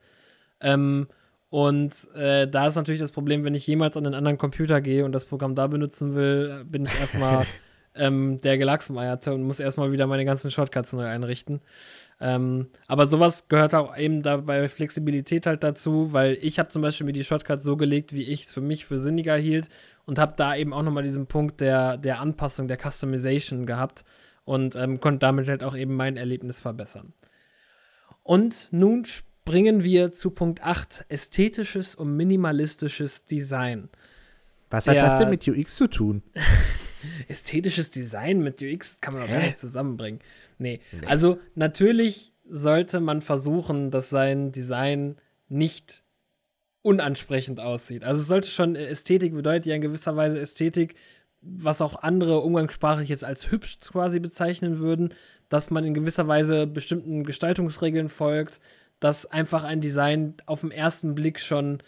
Ähm, 0.61 1.07
und 1.49 1.93
äh, 2.13 2.47
da 2.47 2.67
ist 2.67 2.75
natürlich 2.75 3.01
das 3.01 3.11
Problem, 3.11 3.43
wenn 3.43 3.55
ich 3.55 3.65
jemals 3.65 3.97
an 3.97 4.05
einen 4.05 4.15
anderen 4.15 4.37
Computer 4.37 4.81
gehe 4.81 5.03
und 5.03 5.11
das 5.11 5.25
Programm 5.25 5.55
da 5.55 5.67
benutzen 5.67 6.13
will, 6.13 6.63
bin 6.65 6.85
ich 6.85 6.99
erstmal 6.99 7.45
ähm, 7.95 8.39
der 8.41 8.57
Gelacksmeierte 8.57 9.33
und 9.33 9.43
muss 9.43 9.59
erstmal 9.59 9.91
wieder 9.91 10.05
meine 10.05 10.25
ganzen 10.25 10.51
Shortcuts 10.51 10.93
neu 10.93 11.05
einrichten. 11.05 11.61
Ähm, 12.21 12.67
aber 12.87 13.07
sowas 13.07 13.47
gehört 13.47 13.73
auch 13.73 13.95
eben 13.95 14.21
dabei 14.21 14.67
Flexibilität 14.67 15.45
halt 15.45 15.63
dazu, 15.63 16.11
weil 16.11 16.37
ich 16.41 16.59
habe 16.59 16.69
zum 16.69 16.81
Beispiel 16.81 17.05
mir 17.05 17.13
die 17.13 17.23
Shortcuts 17.23 17.63
so 17.63 17.77
gelegt, 17.77 18.13
wie 18.13 18.23
ich 18.23 18.43
es 18.43 18.51
für 18.51 18.61
mich 18.61 18.85
für 18.85 18.99
sinniger 18.99 19.37
hielt 19.37 19.69
und 20.05 20.19
habe 20.19 20.33
da 20.35 20.55
eben 20.55 20.73
auch 20.73 20.83
nochmal 20.83 21.03
diesen 21.03 21.27
Punkt 21.27 21.61
der, 21.61 21.97
der 21.97 22.19
Anpassung, 22.19 22.67
der 22.67 22.77
Customization 22.77 23.65
gehabt 23.65 24.03
und 24.43 24.75
ähm, 24.75 24.99
konnte 24.99 25.19
damit 25.19 25.47
halt 25.47 25.63
auch 25.63 25.75
eben 25.75 25.95
mein 25.95 26.17
Erlebnis 26.17 26.59
verbessern. 26.59 27.13
Und 28.23 28.67
nun 28.71 29.05
springen 29.05 29.83
wir 29.83 30.11
zu 30.11 30.31
Punkt 30.31 30.61
8, 30.61 31.05
ästhetisches 31.07 31.95
und 31.95 32.17
minimalistisches 32.17 33.25
Design. 33.25 33.89
Was 34.69 34.83
der, 34.83 35.01
hat 35.01 35.11
das 35.11 35.19
denn 35.19 35.29
mit 35.29 35.47
UX 35.47 35.75
zu 35.75 35.87
tun? 35.87 36.21
ästhetisches 37.27 37.91
Design 37.91 38.39
mit 38.39 38.61
UX 38.61 38.99
kann 39.01 39.13
man 39.13 39.23
doch 39.23 39.29
gar 39.29 39.41
nicht 39.41 39.59
zusammenbringen. 39.59 40.19
Nee. 40.57 40.79
nee. 40.91 41.07
Also 41.07 41.39
natürlich 41.55 42.33
sollte 42.49 42.99
man 42.99 43.21
versuchen, 43.21 43.91
dass 43.91 44.09
sein 44.09 44.51
Design 44.51 45.17
nicht 45.47 46.03
unansprechend 46.81 47.59
aussieht. 47.59 48.03
Also 48.03 48.21
es 48.21 48.27
sollte 48.27 48.47
schon 48.47 48.75
Ästhetik 48.75 49.33
bedeutet 49.33 49.65
ja 49.65 49.75
in 49.75 49.81
gewisser 49.81 50.15
Weise 50.15 50.39
Ästhetik, 50.39 50.95
was 51.41 51.81
auch 51.81 52.01
andere 52.01 52.39
umgangssprachlich 52.39 53.09
jetzt 53.09 53.23
als 53.23 53.51
hübsch 53.51 53.79
quasi 53.79 54.19
bezeichnen 54.19 54.79
würden, 54.79 55.13
dass 55.49 55.71
man 55.71 55.83
in 55.83 55.93
gewisser 55.93 56.27
Weise 56.27 56.67
bestimmten 56.67 57.23
Gestaltungsregeln 57.23 58.09
folgt, 58.09 58.59
dass 58.99 59.25
einfach 59.25 59.63
ein 59.63 59.81
Design 59.81 60.35
auf 60.45 60.61
den 60.61 60.71
ersten 60.71 61.15
Blick 61.15 61.39
schon, 61.39 61.81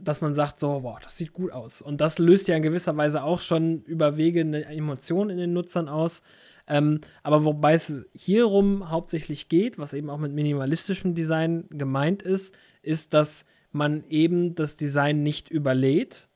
dass 0.00 0.20
man 0.20 0.34
sagt, 0.34 0.60
so, 0.60 0.80
boah, 0.80 0.98
das 1.02 1.16
sieht 1.16 1.32
gut 1.32 1.52
aus. 1.52 1.82
Und 1.82 2.00
das 2.00 2.18
löst 2.18 2.48
ja 2.48 2.56
in 2.56 2.62
gewisser 2.62 2.96
Weise 2.96 3.22
auch 3.22 3.40
schon 3.40 3.82
über 3.82 4.16
Wege 4.16 4.40
eine 4.40 4.64
Emotion 4.66 5.30
in 5.30 5.38
den 5.38 5.52
Nutzern 5.52 5.88
aus. 5.88 6.22
Ähm, 6.68 7.00
aber 7.22 7.44
wobei 7.44 7.74
es 7.74 7.92
hierum 8.14 8.90
hauptsächlich 8.90 9.48
geht, 9.48 9.78
was 9.78 9.94
eben 9.94 10.10
auch 10.10 10.18
mit 10.18 10.32
minimalistischem 10.32 11.14
Design 11.14 11.66
gemeint 11.70 12.22
ist, 12.22 12.54
ist, 12.82 13.14
dass 13.14 13.44
man 13.72 14.04
eben 14.08 14.54
das 14.54 14.76
Design 14.76 15.22
nicht 15.22 15.50
überlädt, 15.50 16.28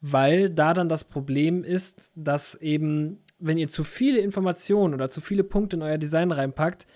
weil 0.00 0.50
da 0.50 0.74
dann 0.74 0.88
das 0.88 1.04
Problem 1.04 1.62
ist, 1.62 2.12
dass 2.16 2.54
eben, 2.56 3.22
wenn 3.38 3.58
ihr 3.58 3.68
zu 3.68 3.84
viele 3.84 4.20
Informationen 4.20 4.94
oder 4.94 5.08
zu 5.08 5.20
viele 5.20 5.44
Punkte 5.44 5.76
in 5.76 5.82
euer 5.82 5.98
Design 5.98 6.32
reinpackt, 6.32 6.86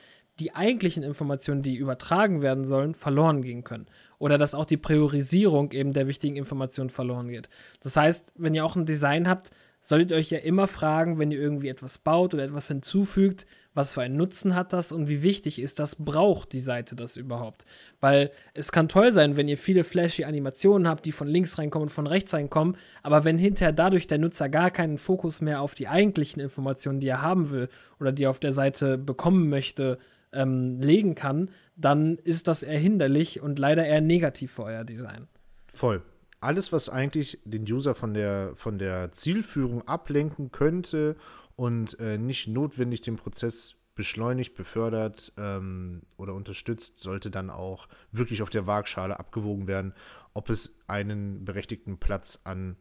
die 0.40 0.54
eigentlichen 0.54 1.02
Informationen, 1.02 1.62
die 1.62 1.76
übertragen 1.76 2.42
werden 2.42 2.64
sollen, 2.64 2.94
verloren 2.94 3.42
gehen 3.42 3.62
können. 3.62 3.86
Oder 4.24 4.38
dass 4.38 4.54
auch 4.54 4.64
die 4.64 4.78
Priorisierung 4.78 5.72
eben 5.72 5.92
der 5.92 6.08
wichtigen 6.08 6.36
Informationen 6.36 6.88
verloren 6.88 7.28
geht. 7.28 7.50
Das 7.82 7.98
heißt, 7.98 8.32
wenn 8.36 8.54
ihr 8.54 8.64
auch 8.64 8.74
ein 8.74 8.86
Design 8.86 9.28
habt, 9.28 9.50
solltet 9.82 10.12
ihr 10.12 10.16
euch 10.16 10.30
ja 10.30 10.38
immer 10.38 10.66
fragen, 10.66 11.18
wenn 11.18 11.30
ihr 11.30 11.38
irgendwie 11.38 11.68
etwas 11.68 11.98
baut 11.98 12.32
oder 12.32 12.42
etwas 12.42 12.68
hinzufügt, 12.68 13.44
was 13.74 13.92
für 13.92 14.00
einen 14.00 14.16
Nutzen 14.16 14.54
hat 14.54 14.72
das 14.72 14.92
und 14.92 15.10
wie 15.10 15.22
wichtig 15.22 15.58
ist 15.58 15.78
das, 15.78 15.96
braucht 15.96 16.54
die 16.54 16.60
Seite 16.60 16.96
das 16.96 17.18
überhaupt? 17.18 17.66
Weil 18.00 18.30
es 18.54 18.72
kann 18.72 18.88
toll 18.88 19.12
sein, 19.12 19.36
wenn 19.36 19.46
ihr 19.46 19.58
viele 19.58 19.84
flashy 19.84 20.24
Animationen 20.24 20.88
habt, 20.88 21.04
die 21.04 21.12
von 21.12 21.28
links 21.28 21.58
reinkommen 21.58 21.88
und 21.88 21.94
von 21.94 22.06
rechts 22.06 22.32
reinkommen, 22.32 22.78
aber 23.02 23.24
wenn 23.24 23.36
hinterher 23.36 23.72
dadurch 23.72 24.06
der 24.06 24.16
Nutzer 24.16 24.48
gar 24.48 24.70
keinen 24.70 24.96
Fokus 24.96 25.42
mehr 25.42 25.60
auf 25.60 25.74
die 25.74 25.88
eigentlichen 25.88 26.40
Informationen, 26.40 27.00
die 27.00 27.08
er 27.08 27.20
haben 27.20 27.50
will 27.50 27.68
oder 28.00 28.10
die 28.10 28.24
er 28.24 28.30
auf 28.30 28.40
der 28.40 28.54
Seite 28.54 28.96
bekommen 28.96 29.50
möchte, 29.50 29.98
ähm, 30.34 30.80
legen 30.80 31.14
kann, 31.14 31.50
dann 31.76 32.16
ist 32.18 32.48
das 32.48 32.62
eher 32.62 32.78
hinderlich 32.78 33.40
und 33.40 33.58
leider 33.58 33.84
eher 33.84 34.00
negativ 34.00 34.52
für 34.52 34.64
euer 34.64 34.84
Design. 34.84 35.28
Voll. 35.72 36.02
alles, 36.40 36.72
was 36.72 36.88
eigentlich 36.88 37.38
den 37.44 37.62
User 37.62 37.94
von 37.94 38.12
der, 38.12 38.52
von 38.54 38.78
der 38.78 39.12
Zielführung 39.12 39.88
ablenken 39.88 40.52
könnte 40.52 41.16
und 41.56 41.98
äh, 42.00 42.18
nicht 42.18 42.48
notwendig 42.48 43.00
den 43.00 43.16
Prozess 43.16 43.76
beschleunigt, 43.94 44.54
befördert 44.54 45.32
ähm, 45.38 46.02
oder 46.16 46.34
unterstützt, 46.34 46.98
sollte 46.98 47.30
dann 47.30 47.48
auch 47.48 47.88
wirklich 48.12 48.42
auf 48.42 48.50
der 48.50 48.66
Waagschale 48.66 49.18
abgewogen 49.18 49.66
werden, 49.66 49.94
ob 50.34 50.50
es 50.50 50.78
einen 50.86 51.44
berechtigten 51.44 51.98
Platz 51.98 52.40
an 52.44 52.76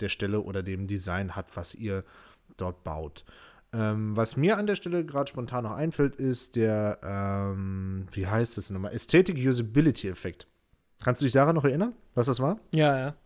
der 0.00 0.08
Stelle 0.08 0.40
oder 0.40 0.62
dem 0.62 0.86
Design 0.86 1.36
hat, 1.36 1.56
was 1.56 1.74
ihr 1.74 2.04
dort 2.56 2.82
baut. 2.82 3.24
Ähm, 3.74 4.16
was 4.16 4.36
mir 4.36 4.56
an 4.56 4.66
der 4.66 4.76
Stelle 4.76 5.04
gerade 5.04 5.28
spontan 5.28 5.64
noch 5.64 5.72
einfällt, 5.72 6.14
ist 6.16 6.54
der, 6.54 7.00
ähm, 7.02 8.06
wie 8.12 8.26
heißt 8.26 8.56
es 8.56 8.70
nochmal, 8.70 8.92
Aesthetic-Usability-Effekt. 8.92 10.46
Kannst 11.02 11.20
du 11.20 11.24
dich 11.24 11.32
daran 11.32 11.56
noch 11.56 11.64
erinnern, 11.64 11.92
was 12.14 12.26
das 12.26 12.38
war? 12.38 12.60
Ja, 12.72 12.96
ja. 12.96 13.16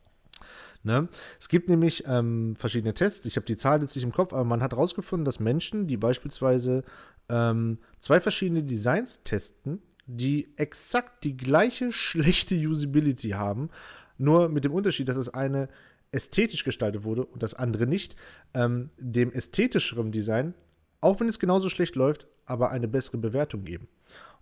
Ne? 0.82 1.08
Es 1.38 1.48
gibt 1.48 1.68
nämlich 1.68 2.04
ähm, 2.06 2.56
verschiedene 2.56 2.94
Tests, 2.94 3.26
ich 3.26 3.36
habe 3.36 3.44
die 3.44 3.56
Zahl 3.56 3.82
jetzt 3.82 3.94
nicht 3.94 4.04
im 4.04 4.12
Kopf, 4.12 4.32
aber 4.32 4.44
man 4.44 4.62
hat 4.62 4.72
herausgefunden, 4.72 5.26
dass 5.26 5.38
Menschen, 5.38 5.86
die 5.86 5.96
beispielsweise 5.98 6.82
ähm, 7.28 7.78
zwei 7.98 8.20
verschiedene 8.20 8.62
Designs 8.62 9.22
testen, 9.24 9.82
die 10.06 10.54
exakt 10.56 11.24
die 11.24 11.36
gleiche 11.36 11.92
schlechte 11.92 12.54
Usability 12.54 13.30
haben, 13.30 13.68
nur 14.16 14.48
mit 14.48 14.64
dem 14.64 14.72
Unterschied, 14.72 15.08
dass 15.08 15.16
das 15.16 15.28
eine 15.34 15.68
ästhetisch 16.12 16.64
gestaltet 16.64 17.04
wurde 17.04 17.24
und 17.24 17.42
das 17.42 17.54
andere 17.54 17.86
nicht, 17.86 18.16
ähm, 18.54 18.90
dem 18.98 19.32
ästhetischeren 19.32 20.12
Design, 20.12 20.54
auch 21.00 21.20
wenn 21.20 21.28
es 21.28 21.38
genauso 21.38 21.68
schlecht 21.68 21.96
läuft, 21.96 22.26
aber 22.46 22.70
eine 22.70 22.88
bessere 22.88 23.18
Bewertung 23.18 23.64
geben. 23.64 23.88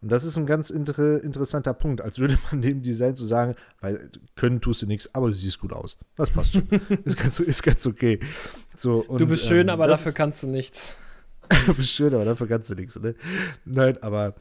Und 0.02 0.12
das 0.12 0.24
ist 0.24 0.36
ein 0.36 0.46
ganz 0.46 0.70
inter 0.70 1.22
interessanter 1.22 1.72
Punkt, 1.74 2.00
als 2.00 2.18
würde 2.18 2.38
man 2.50 2.62
dem 2.62 2.82
Design 2.82 3.16
zu 3.16 3.24
so 3.24 3.28
sagen, 3.28 3.56
weil 3.80 4.10
können 4.34 4.60
tust 4.60 4.82
du 4.82 4.86
nichts, 4.86 5.12
aber 5.14 5.28
du 5.28 5.34
siehst 5.34 5.58
gut 5.58 5.72
aus. 5.72 5.98
Das 6.16 6.30
passt 6.30 6.54
schon. 6.54 6.68
ist, 7.04 7.16
ganz, 7.16 7.40
ist 7.40 7.62
ganz 7.62 7.86
okay. 7.86 8.20
So, 8.74 9.00
und, 9.00 9.20
du 9.20 9.26
bist 9.26 9.46
schön, 9.46 9.68
ähm, 9.68 9.70
aber 9.70 9.86
dafür 9.86 10.12
kannst 10.12 10.42
du 10.42 10.48
nichts. 10.48 10.96
du 11.66 11.74
bist 11.74 11.90
schön, 11.90 12.14
aber 12.14 12.24
dafür 12.24 12.46
kannst 12.46 12.70
du 12.70 12.74
nichts. 12.74 12.98
Ne? 13.00 13.14
Nein, 13.64 14.02
aber 14.02 14.34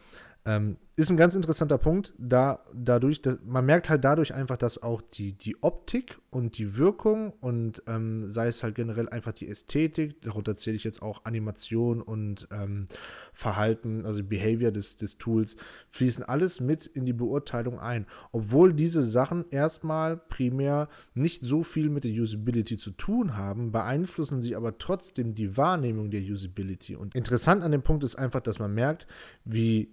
ähm, 0.45 0.77
ist 0.95 1.09
ein 1.09 1.17
ganz 1.17 1.35
interessanter 1.35 1.77
Punkt, 1.77 2.13
da 2.17 2.63
dadurch, 2.73 3.21
dass, 3.21 3.39
man 3.43 3.65
merkt 3.65 3.89
halt 3.89 4.05
dadurch 4.05 4.33
einfach, 4.33 4.55
dass 4.55 4.81
auch 4.81 5.01
die, 5.01 5.33
die 5.33 5.61
Optik 5.61 6.19
und 6.29 6.57
die 6.57 6.77
Wirkung 6.77 7.33
und 7.41 7.83
ähm, 7.87 8.29
sei 8.29 8.47
es 8.47 8.63
halt 8.63 8.75
generell 8.75 9.09
einfach 9.09 9.33
die 9.33 9.49
Ästhetik, 9.49 10.21
darunter 10.21 10.55
zähle 10.55 10.77
ich 10.77 10.85
jetzt 10.85 11.01
auch 11.01 11.25
Animation 11.25 12.01
und 12.01 12.47
ähm, 12.51 12.85
Verhalten, 13.33 14.05
also 14.05 14.23
Behavior 14.23 14.71
des, 14.71 14.95
des 14.95 15.17
Tools, 15.17 15.57
fließen 15.89 16.23
alles 16.23 16.61
mit 16.61 16.85
in 16.85 17.05
die 17.05 17.13
Beurteilung 17.13 17.79
ein. 17.79 18.05
Obwohl 18.31 18.71
diese 18.71 19.03
Sachen 19.03 19.45
erstmal 19.49 20.15
primär 20.15 20.87
nicht 21.13 21.43
so 21.43 21.63
viel 21.63 21.89
mit 21.89 22.05
der 22.05 22.11
Usability 22.11 22.77
zu 22.77 22.91
tun 22.91 23.35
haben, 23.35 23.73
beeinflussen 23.73 24.41
sie 24.41 24.55
aber 24.55 24.77
trotzdem 24.77 25.35
die 25.35 25.57
Wahrnehmung 25.57 26.11
der 26.11 26.21
Usability. 26.21 26.95
Und 26.95 27.15
interessant 27.15 27.63
an 27.63 27.73
dem 27.73 27.81
Punkt 27.81 28.05
ist 28.05 28.15
einfach, 28.15 28.41
dass 28.41 28.59
man 28.59 28.73
merkt, 28.73 29.07
wie 29.43 29.89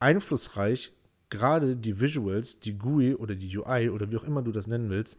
einflussreich 0.00 0.92
gerade 1.30 1.76
die 1.76 2.00
Visuals, 2.00 2.58
die 2.58 2.76
GUI 2.76 3.14
oder 3.14 3.34
die 3.34 3.56
UI 3.56 3.88
oder 3.88 4.10
wie 4.10 4.16
auch 4.16 4.24
immer 4.24 4.42
du 4.42 4.52
das 4.52 4.66
nennen 4.66 4.90
willst, 4.90 5.16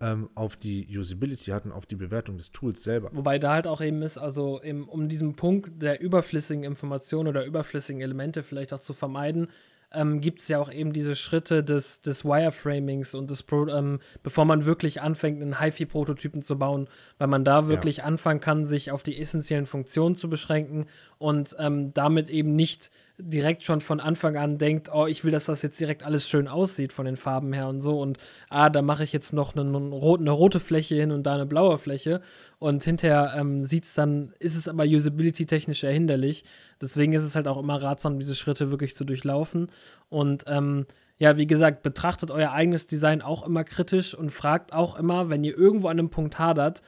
ähm, 0.00 0.30
auf 0.34 0.56
die 0.56 0.86
Usability 0.96 1.50
hatten, 1.50 1.72
auf 1.72 1.86
die 1.86 1.96
Bewertung 1.96 2.38
des 2.38 2.50
Tools 2.50 2.82
selber. 2.82 3.10
Wobei 3.12 3.38
da 3.38 3.52
halt 3.52 3.66
auch 3.66 3.82
eben 3.82 4.02
ist, 4.02 4.16
also 4.16 4.58
im, 4.60 4.88
um 4.88 5.08
diesen 5.08 5.36
Punkt 5.36 5.82
der 5.82 6.00
überflüssigen 6.00 6.64
Informationen 6.64 7.28
oder 7.28 7.44
überflüssigen 7.44 8.00
Elemente 8.00 8.42
vielleicht 8.42 8.72
auch 8.72 8.80
zu 8.80 8.94
vermeiden, 8.94 9.48
ähm, 9.92 10.20
gibt 10.20 10.40
es 10.40 10.48
ja 10.48 10.58
auch 10.60 10.72
eben 10.72 10.92
diese 10.92 11.16
Schritte 11.16 11.64
des, 11.64 12.00
des 12.00 12.24
Wireframings 12.24 13.14
und 13.14 13.30
des 13.30 13.42
Pro, 13.42 13.66
ähm, 13.66 13.98
bevor 14.22 14.44
man 14.44 14.64
wirklich 14.64 15.02
anfängt, 15.02 15.42
einen 15.42 15.60
HiFi-Prototypen 15.60 16.42
zu 16.42 16.58
bauen, 16.58 16.88
weil 17.18 17.26
man 17.26 17.44
da 17.44 17.68
wirklich 17.68 17.98
ja. 17.98 18.04
anfangen 18.04 18.40
kann, 18.40 18.66
sich 18.66 18.92
auf 18.92 19.02
die 19.02 19.20
essentiellen 19.20 19.66
Funktionen 19.66 20.14
zu 20.14 20.30
beschränken 20.30 20.86
und 21.18 21.56
ähm, 21.58 21.92
damit 21.92 22.30
eben 22.30 22.54
nicht 22.54 22.90
direkt 23.22 23.64
schon 23.64 23.80
von 23.80 24.00
Anfang 24.00 24.36
an 24.36 24.58
denkt, 24.58 24.90
oh, 24.92 25.06
ich 25.06 25.24
will, 25.24 25.32
dass 25.32 25.46
das 25.46 25.62
jetzt 25.62 25.80
direkt 25.80 26.02
alles 26.02 26.28
schön 26.28 26.48
aussieht 26.48 26.92
von 26.92 27.06
den 27.06 27.16
Farben 27.16 27.52
her 27.52 27.68
und 27.68 27.80
so 27.80 28.00
und 28.00 28.18
ah, 28.48 28.70
da 28.70 28.82
mache 28.82 29.04
ich 29.04 29.12
jetzt 29.12 29.32
noch 29.32 29.54
eine, 29.54 29.62
eine, 29.62 30.30
rote 30.30 30.60
Fläche 30.60 30.94
hin 30.94 31.10
und 31.10 31.24
da 31.24 31.34
eine 31.34 31.46
blaue 31.46 31.78
Fläche 31.78 32.20
und 32.58 32.84
hinterher 32.84 33.34
ähm, 33.36 33.64
sieht's 33.64 33.94
dann, 33.94 34.32
ist 34.38 34.56
es 34.56 34.68
aber 34.68 34.84
usability-technisch 34.84 35.84
eher 35.84 35.92
hinderlich. 35.92 36.44
Deswegen 36.80 37.12
ist 37.12 37.22
es 37.22 37.36
halt 37.36 37.48
auch 37.48 37.58
immer 37.58 37.82
ratsam, 37.82 38.18
diese 38.18 38.34
Schritte 38.34 38.70
wirklich 38.70 38.94
zu 38.94 39.04
durchlaufen 39.04 39.70
und 40.08 40.44
ähm, 40.46 40.86
ja, 41.18 41.36
wie 41.36 41.46
gesagt, 41.46 41.82
betrachtet 41.82 42.30
euer 42.30 42.52
eigenes 42.52 42.86
Design 42.86 43.20
auch 43.20 43.46
immer 43.46 43.62
kritisch 43.62 44.14
und 44.14 44.30
fragt 44.30 44.72
auch 44.72 44.98
immer, 44.98 45.28
wenn 45.28 45.44
ihr 45.44 45.56
irgendwo 45.56 45.88
an 45.88 45.98
einem 45.98 46.08
Punkt 46.08 46.38
hadert, 46.38 46.82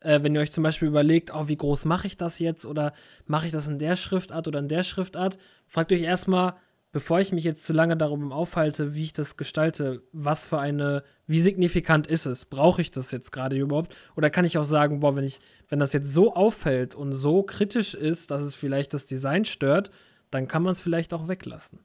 äh, 0.00 0.22
wenn 0.22 0.34
ihr 0.34 0.40
euch 0.40 0.52
zum 0.52 0.62
Beispiel 0.62 0.88
überlegt, 0.88 1.32
oh, 1.34 1.48
wie 1.48 1.56
groß 1.56 1.84
mache 1.84 2.06
ich 2.06 2.16
das 2.16 2.38
jetzt 2.38 2.66
oder 2.66 2.92
mache 3.26 3.46
ich 3.46 3.52
das 3.52 3.68
in 3.68 3.78
der 3.78 3.96
Schriftart 3.96 4.48
oder 4.48 4.58
in 4.58 4.68
der 4.68 4.82
Schriftart, 4.82 5.38
fragt 5.66 5.92
euch 5.92 6.02
erstmal, 6.02 6.54
bevor 6.92 7.20
ich 7.20 7.32
mich 7.32 7.44
jetzt 7.44 7.64
zu 7.64 7.72
lange 7.72 7.96
darum 7.96 8.32
aufhalte, 8.32 8.94
wie 8.94 9.04
ich 9.04 9.12
das 9.12 9.36
gestalte, 9.36 10.02
was 10.12 10.44
für 10.44 10.58
eine, 10.58 11.02
wie 11.26 11.40
signifikant 11.40 12.06
ist 12.06 12.26
es? 12.26 12.44
Brauche 12.44 12.80
ich 12.80 12.90
das 12.90 13.10
jetzt 13.10 13.30
gerade 13.30 13.56
überhaupt? 13.56 13.94
Oder 14.16 14.30
kann 14.30 14.44
ich 14.44 14.58
auch 14.58 14.64
sagen, 14.64 15.00
boah, 15.00 15.16
wenn 15.16 15.24
ich, 15.24 15.40
wenn 15.68 15.80
das 15.80 15.92
jetzt 15.92 16.12
so 16.12 16.34
auffällt 16.34 16.94
und 16.94 17.12
so 17.12 17.42
kritisch 17.42 17.94
ist, 17.94 18.30
dass 18.30 18.42
es 18.42 18.54
vielleicht 18.54 18.94
das 18.94 19.06
Design 19.06 19.44
stört, 19.44 19.90
dann 20.30 20.48
kann 20.48 20.62
man 20.62 20.72
es 20.72 20.80
vielleicht 20.80 21.12
auch 21.12 21.28
weglassen 21.28 21.80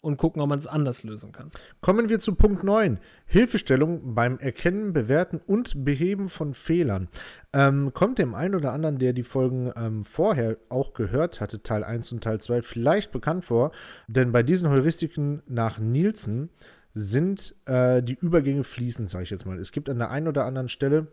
und 0.00 0.16
gucken, 0.16 0.40
ob 0.40 0.48
man 0.48 0.58
es 0.58 0.66
anders 0.66 1.02
lösen 1.02 1.32
kann. 1.32 1.50
Kommen 1.80 2.08
wir 2.08 2.20
zu 2.20 2.34
Punkt 2.34 2.62
9. 2.62 2.98
Hilfestellung 3.26 4.14
beim 4.14 4.38
Erkennen, 4.38 4.92
Bewerten 4.92 5.40
und 5.44 5.84
Beheben 5.84 6.28
von 6.28 6.54
Fehlern. 6.54 7.08
Ähm, 7.52 7.92
kommt 7.92 8.18
dem 8.18 8.34
einen 8.34 8.54
oder 8.54 8.72
anderen, 8.72 8.98
der 8.98 9.12
die 9.12 9.24
Folgen 9.24 9.72
ähm, 9.76 10.04
vorher 10.04 10.56
auch 10.68 10.94
gehört 10.94 11.40
hatte, 11.40 11.62
Teil 11.62 11.82
1 11.82 12.12
und 12.12 12.22
Teil 12.22 12.40
2, 12.40 12.62
vielleicht 12.62 13.10
bekannt 13.10 13.44
vor, 13.44 13.72
denn 14.06 14.32
bei 14.32 14.42
diesen 14.42 14.70
Heuristiken 14.70 15.42
nach 15.46 15.78
Nielsen 15.78 16.50
sind 16.94 17.54
äh, 17.66 18.02
die 18.02 18.18
Übergänge 18.20 18.64
fließend, 18.64 19.10
sage 19.10 19.24
ich 19.24 19.30
jetzt 19.30 19.46
mal. 19.46 19.58
Es 19.58 19.72
gibt 19.72 19.88
an 19.88 19.98
der 19.98 20.10
einen 20.10 20.28
oder 20.28 20.44
anderen 20.44 20.68
Stelle, 20.68 21.08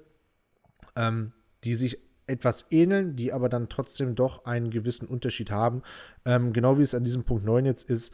ähm, 0.96 1.34
die 1.64 1.76
sich 1.76 2.00
etwas 2.28 2.68
ähneln, 2.72 3.16
die 3.16 3.34
aber 3.34 3.50
dann 3.50 3.70
trotzdem 3.70 4.16
doch 4.16 4.46
einen 4.46 4.72
gewissen 4.72 5.08
Unterschied 5.08 5.52
haben. 5.52 5.84
Ähm, 6.26 6.54
genau 6.54 6.78
wie 6.78 6.84
es 6.84 6.96
an 6.96 7.04
diesem 7.04 7.24
Punkt 7.24 7.46
9 7.46 7.66
jetzt 7.66 7.90
ist, 7.90 8.14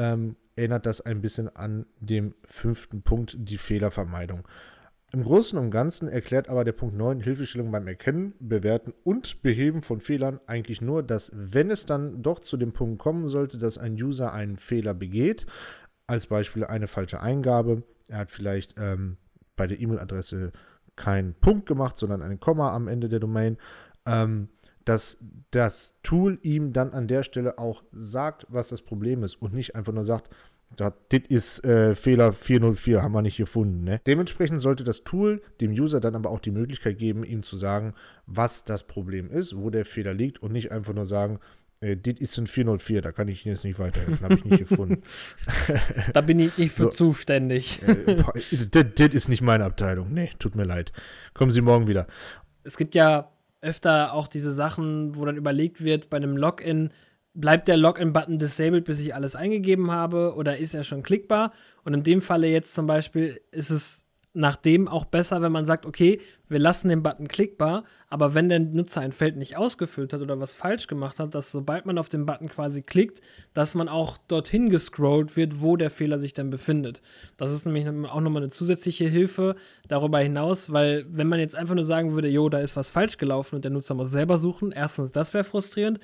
ähm, 0.00 0.36
erinnert 0.56 0.86
das 0.86 1.02
ein 1.02 1.20
bisschen 1.20 1.54
an 1.54 1.84
dem 2.00 2.34
fünften 2.46 3.02
Punkt, 3.02 3.36
die 3.38 3.58
Fehlervermeidung. 3.58 4.48
Im 5.12 5.24
Großen 5.24 5.58
und 5.58 5.70
Ganzen 5.70 6.08
erklärt 6.08 6.48
aber 6.48 6.64
der 6.64 6.72
Punkt 6.72 6.96
9 6.96 7.20
Hilfestellung 7.20 7.70
beim 7.70 7.86
Erkennen, 7.86 8.32
Bewerten 8.38 8.94
und 9.04 9.42
Beheben 9.42 9.82
von 9.82 10.00
Fehlern 10.00 10.40
eigentlich 10.46 10.80
nur, 10.80 11.02
dass 11.02 11.32
wenn 11.34 11.70
es 11.70 11.84
dann 11.84 12.22
doch 12.22 12.38
zu 12.38 12.56
dem 12.56 12.72
Punkt 12.72 12.98
kommen 12.98 13.28
sollte, 13.28 13.58
dass 13.58 13.76
ein 13.76 13.94
User 13.94 14.32
einen 14.32 14.56
Fehler 14.56 14.94
begeht, 14.94 15.46
als 16.06 16.26
Beispiel 16.26 16.64
eine 16.64 16.86
falsche 16.86 17.20
Eingabe, 17.20 17.82
er 18.08 18.18
hat 18.18 18.30
vielleicht 18.30 18.76
ähm, 18.78 19.16
bei 19.56 19.66
der 19.66 19.80
E-Mail-Adresse 19.80 20.52
keinen 20.96 21.34
Punkt 21.34 21.66
gemacht, 21.66 21.98
sondern 21.98 22.22
ein 22.22 22.40
Komma 22.40 22.72
am 22.72 22.88
Ende 22.88 23.08
der 23.08 23.20
Domain, 23.20 23.58
ähm, 24.06 24.48
dass 24.90 25.18
das 25.52 26.00
Tool 26.02 26.40
ihm 26.42 26.72
dann 26.72 26.90
an 26.90 27.06
der 27.06 27.22
Stelle 27.22 27.58
auch 27.58 27.84
sagt, 27.92 28.44
was 28.48 28.70
das 28.70 28.82
Problem 28.82 29.22
ist 29.22 29.40
und 29.40 29.54
nicht 29.54 29.76
einfach 29.76 29.92
nur 29.92 30.02
sagt, 30.02 30.28
das 30.74 30.92
ist 31.28 31.64
äh, 31.64 31.94
Fehler 31.94 32.32
404, 32.32 33.00
haben 33.00 33.12
wir 33.12 33.22
nicht 33.22 33.36
gefunden. 33.36 33.84
Ne? 33.84 34.00
Dementsprechend 34.04 34.60
sollte 34.60 34.82
das 34.82 35.04
Tool 35.04 35.42
dem 35.60 35.70
User 35.70 36.00
dann 36.00 36.16
aber 36.16 36.30
auch 36.30 36.40
die 36.40 36.50
Möglichkeit 36.50 36.98
geben, 36.98 37.22
ihm 37.22 37.44
zu 37.44 37.56
sagen, 37.56 37.94
was 38.26 38.64
das 38.64 38.88
Problem 38.88 39.30
ist, 39.30 39.56
wo 39.56 39.70
der 39.70 39.84
Fehler 39.84 40.12
liegt 40.12 40.42
und 40.42 40.50
nicht 40.50 40.72
einfach 40.72 40.92
nur 40.92 41.06
sagen, 41.06 41.38
äh, 41.80 41.96
das 41.96 42.14
ist 42.18 42.36
ein 42.36 42.48
404, 42.48 43.00
da 43.00 43.12
kann 43.12 43.28
ich 43.28 43.46
Ihnen 43.46 43.54
jetzt 43.54 43.62
nicht 43.62 43.78
weiterhelfen, 43.78 44.22
habe 44.22 44.34
ich 44.34 44.44
nicht 44.44 44.68
gefunden. 44.68 45.04
da 46.12 46.20
bin 46.20 46.40
ich 46.40 46.58
nicht 46.58 46.74
für 46.74 46.82
so, 46.84 46.88
zuständig. 46.88 47.80
äh, 47.86 48.24
das 48.96 49.14
ist 49.14 49.28
nicht 49.28 49.42
meine 49.42 49.64
Abteilung. 49.64 50.12
Nee, 50.12 50.30
tut 50.40 50.56
mir 50.56 50.64
leid. 50.64 50.90
Kommen 51.32 51.52
Sie 51.52 51.60
morgen 51.60 51.86
wieder. 51.86 52.08
Es 52.64 52.76
gibt 52.76 52.96
ja 52.96 53.30
öfter 53.62 54.14
auch 54.14 54.28
diese 54.28 54.52
Sachen, 54.52 55.16
wo 55.16 55.24
dann 55.24 55.36
überlegt 55.36 55.82
wird, 55.82 56.10
bei 56.10 56.16
einem 56.16 56.36
Login, 56.36 56.90
bleibt 57.34 57.68
der 57.68 57.76
Login-Button 57.76 58.38
disabled, 58.38 58.84
bis 58.84 59.00
ich 59.00 59.14
alles 59.14 59.36
eingegeben 59.36 59.90
habe, 59.90 60.34
oder 60.36 60.58
ist 60.58 60.74
er 60.74 60.84
schon 60.84 61.02
klickbar? 61.02 61.52
Und 61.84 61.94
in 61.94 62.02
dem 62.02 62.22
Falle 62.22 62.48
jetzt 62.48 62.74
zum 62.74 62.86
Beispiel 62.86 63.40
ist 63.52 63.70
es 63.70 64.04
nachdem 64.32 64.86
auch 64.86 65.04
besser, 65.04 65.42
wenn 65.42 65.50
man 65.50 65.66
sagt, 65.66 65.86
okay, 65.86 66.20
wir 66.48 66.58
lassen 66.58 66.88
den 66.88 67.02
Button 67.02 67.26
klickbar, 67.26 67.84
aber 68.08 68.34
wenn 68.34 68.48
der 68.48 68.60
Nutzer 68.60 69.00
ein 69.00 69.12
Feld 69.12 69.36
nicht 69.36 69.56
ausgefüllt 69.56 70.12
hat 70.12 70.20
oder 70.20 70.38
was 70.38 70.54
falsch 70.54 70.86
gemacht 70.86 71.18
hat, 71.18 71.34
dass 71.34 71.52
sobald 71.52 71.86
man 71.86 71.98
auf 71.98 72.08
den 72.08 72.26
Button 72.26 72.48
quasi 72.48 72.82
klickt, 72.82 73.20
dass 73.54 73.74
man 73.74 73.88
auch 73.88 74.18
dorthin 74.28 74.70
gescrollt 74.70 75.36
wird, 75.36 75.60
wo 75.60 75.76
der 75.76 75.90
Fehler 75.90 76.18
sich 76.18 76.32
dann 76.32 76.50
befindet. 76.50 77.02
Das 77.36 77.52
ist 77.52 77.66
nämlich 77.66 77.88
auch 77.88 78.20
nochmal 78.20 78.42
eine 78.42 78.50
zusätzliche 78.50 79.06
Hilfe 79.06 79.56
darüber 79.88 80.18
hinaus, 80.20 80.72
weil 80.72 81.06
wenn 81.08 81.28
man 81.28 81.40
jetzt 81.40 81.56
einfach 81.56 81.74
nur 81.74 81.84
sagen 81.84 82.12
würde, 82.12 82.28
jo, 82.28 82.48
da 82.48 82.58
ist 82.58 82.76
was 82.76 82.90
falsch 82.90 83.16
gelaufen 83.16 83.56
und 83.56 83.64
der 83.64 83.72
Nutzer 83.72 83.94
muss 83.94 84.10
selber 84.10 84.38
suchen, 84.38 84.72
erstens, 84.72 85.12
das 85.12 85.34
wäre 85.34 85.44
frustrierend. 85.44 85.98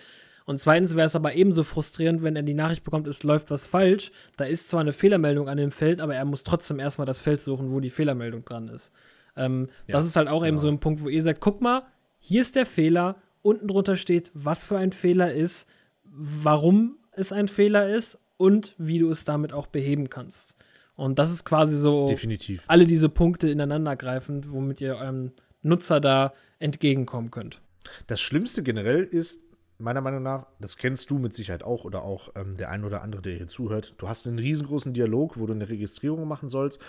Und 0.46 0.58
zweitens 0.58 0.94
wäre 0.94 1.06
es 1.06 1.16
aber 1.16 1.34
ebenso 1.34 1.64
frustrierend, 1.64 2.22
wenn 2.22 2.36
er 2.36 2.44
die 2.44 2.54
Nachricht 2.54 2.84
bekommt, 2.84 3.08
es 3.08 3.24
läuft 3.24 3.50
was 3.50 3.66
falsch. 3.66 4.12
Da 4.36 4.44
ist 4.44 4.70
zwar 4.70 4.80
eine 4.80 4.92
Fehlermeldung 4.92 5.48
an 5.48 5.58
dem 5.58 5.72
Feld, 5.72 6.00
aber 6.00 6.14
er 6.14 6.24
muss 6.24 6.44
trotzdem 6.44 6.78
erstmal 6.78 7.06
das 7.06 7.20
Feld 7.20 7.40
suchen, 7.40 7.72
wo 7.72 7.80
die 7.80 7.90
Fehlermeldung 7.90 8.44
dran 8.44 8.68
ist. 8.68 8.92
Ähm, 9.36 9.68
ja, 9.88 9.94
das 9.94 10.06
ist 10.06 10.14
halt 10.14 10.28
auch 10.28 10.40
genau. 10.40 10.46
eben 10.46 10.58
so 10.60 10.68
ein 10.68 10.78
Punkt, 10.78 11.02
wo 11.02 11.08
ihr 11.08 11.22
sagt, 11.22 11.40
guck 11.40 11.60
mal, 11.60 11.82
hier 12.20 12.40
ist 12.40 12.54
der 12.54 12.64
Fehler, 12.64 13.16
unten 13.42 13.66
drunter 13.66 13.96
steht, 13.96 14.30
was 14.34 14.64
für 14.64 14.78
ein 14.78 14.92
Fehler 14.92 15.34
ist, 15.34 15.68
warum 16.04 16.96
es 17.10 17.32
ein 17.32 17.48
Fehler 17.48 17.92
ist 17.92 18.18
und 18.36 18.76
wie 18.78 19.00
du 19.00 19.10
es 19.10 19.24
damit 19.24 19.52
auch 19.52 19.66
beheben 19.66 20.10
kannst. 20.10 20.54
Und 20.94 21.18
das 21.18 21.32
ist 21.32 21.44
quasi 21.44 21.76
so 21.76 22.06
Definitiv. 22.06 22.62
alle 22.68 22.86
diese 22.86 23.08
Punkte 23.08 23.48
ineinandergreifend, 23.50 24.50
womit 24.50 24.80
ihr 24.80 24.96
eurem 24.96 25.32
Nutzer 25.62 26.00
da 26.00 26.32
entgegenkommen 26.58 27.30
könnt. 27.30 27.60
Das 28.06 28.20
Schlimmste 28.20 28.62
generell 28.62 29.02
ist, 29.02 29.42
meiner 29.78 30.00
Meinung 30.00 30.22
nach, 30.22 30.46
das 30.58 30.76
kennst 30.76 31.10
du 31.10 31.18
mit 31.18 31.34
Sicherheit 31.34 31.62
auch 31.62 31.84
oder 31.84 32.02
auch 32.02 32.30
ähm, 32.34 32.56
der 32.56 32.70
ein 32.70 32.84
oder 32.84 33.02
andere, 33.02 33.22
der 33.22 33.34
hier 33.34 33.48
zuhört. 33.48 33.94
Du 33.98 34.08
hast 34.08 34.26
einen 34.26 34.38
riesengroßen 34.38 34.92
Dialog, 34.92 35.38
wo 35.38 35.46
du 35.46 35.52
eine 35.52 35.68
Registrierung 35.68 36.26
machen 36.26 36.48
sollst 36.48 36.80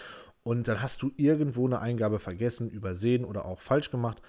und 0.44 0.68
dann 0.68 0.82
hast 0.82 1.02
du 1.02 1.12
irgendwo 1.18 1.66
eine 1.66 1.80
Eingabe 1.80 2.20
vergessen, 2.20 2.70
übersehen 2.70 3.26
oder 3.26 3.46
auch 3.46 3.62
falsch 3.62 3.92
gemacht 3.92 4.22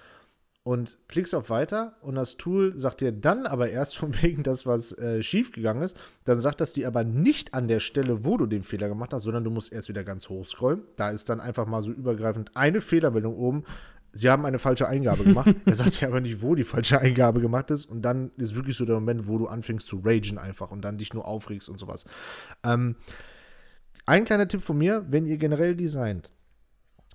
und 0.63 0.97
klickst 1.07 1.33
auf 1.33 1.49
Weiter 1.49 1.95
und 2.01 2.15
das 2.15 2.37
Tool 2.37 2.77
sagt 2.77 3.01
dir 3.01 3.11
dann 3.11 3.47
aber 3.47 3.69
erst 3.69 3.97
von 3.97 4.13
wegen 4.21 4.43
das, 4.43 4.65
was 4.65 4.91
äh, 4.97 5.23
schief 5.23 5.51
gegangen 5.51 5.81
ist, 5.81 5.97
dann 6.25 6.39
sagt 6.39 6.61
das 6.61 6.73
dir 6.73 6.87
aber 6.87 7.03
nicht 7.03 7.53
an 7.53 7.67
der 7.67 7.79
Stelle, 7.79 8.25
wo 8.25 8.37
du 8.37 8.45
den 8.45 8.63
Fehler 8.63 8.89
gemacht 8.89 9.13
hast, 9.13 9.23
sondern 9.23 9.43
du 9.43 9.49
musst 9.49 9.71
erst 9.71 9.89
wieder 9.89 10.03
ganz 10.03 10.29
hoch 10.29 10.45
scrollen. 10.45 10.83
Da 10.95 11.09
ist 11.09 11.29
dann 11.29 11.39
einfach 11.39 11.65
mal 11.65 11.81
so 11.81 11.91
übergreifend 11.91 12.51
eine 12.55 12.81
Fehlermeldung 12.81 13.35
oben. 13.35 13.63
Sie 14.11 14.29
haben 14.29 14.45
eine 14.45 14.59
falsche 14.59 14.87
Eingabe 14.87 15.23
gemacht. 15.23 15.55
er 15.65 15.75
sagt 15.75 16.01
dir 16.01 16.07
aber 16.07 16.21
nicht, 16.21 16.41
wo 16.41 16.55
die 16.55 16.63
falsche 16.63 16.99
Eingabe 16.99 17.41
gemacht 17.41 17.71
ist. 17.71 17.85
Und 17.85 18.01
dann 18.01 18.31
ist 18.37 18.55
wirklich 18.55 18.77
so 18.77 18.85
der 18.85 18.95
Moment, 18.95 19.27
wo 19.27 19.37
du 19.37 19.47
anfängst 19.47 19.87
zu 19.87 20.01
ragen 20.03 20.37
einfach 20.37 20.71
und 20.71 20.81
dann 20.81 20.97
dich 20.97 21.13
nur 21.13 21.27
aufregst 21.27 21.69
und 21.69 21.77
sowas. 21.77 22.05
Ähm, 22.63 22.95
ein 24.05 24.25
kleiner 24.25 24.47
Tipp 24.47 24.63
von 24.63 24.77
mir, 24.77 25.05
wenn 25.09 25.25
ihr 25.25 25.37
generell 25.37 25.75
designt, 25.75 26.31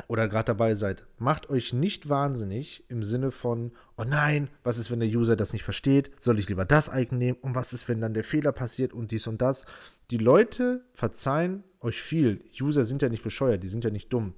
oder 0.08 0.28
gerade 0.28 0.46
dabei 0.46 0.74
seid, 0.74 1.06
macht 1.18 1.50
euch 1.50 1.72
nicht 1.72 2.08
wahnsinnig 2.08 2.84
im 2.88 3.04
Sinne 3.04 3.30
von, 3.30 3.72
oh 3.96 4.04
nein, 4.04 4.50
was 4.64 4.78
ist, 4.78 4.90
wenn 4.90 5.00
der 5.00 5.08
User 5.08 5.36
das 5.36 5.52
nicht 5.52 5.62
versteht? 5.62 6.10
Soll 6.18 6.38
ich 6.38 6.48
lieber 6.48 6.64
das 6.64 6.90
Icon 6.92 7.18
nehmen? 7.18 7.38
Und 7.40 7.54
was 7.54 7.72
ist, 7.72 7.88
wenn 7.88 8.00
dann 8.00 8.14
der 8.14 8.24
Fehler 8.24 8.52
passiert 8.52 8.92
und 8.92 9.12
dies 9.12 9.26
und 9.26 9.40
das? 9.40 9.66
Die 10.10 10.18
Leute 10.18 10.84
verzeihen 10.94 11.62
euch 11.80 12.02
viel. 12.02 12.44
User 12.60 12.84
sind 12.84 13.02
ja 13.02 13.08
nicht 13.08 13.22
bescheuert, 13.22 13.62
die 13.62 13.68
sind 13.68 13.84
ja 13.84 13.90
nicht 13.90 14.12
dumm. 14.12 14.34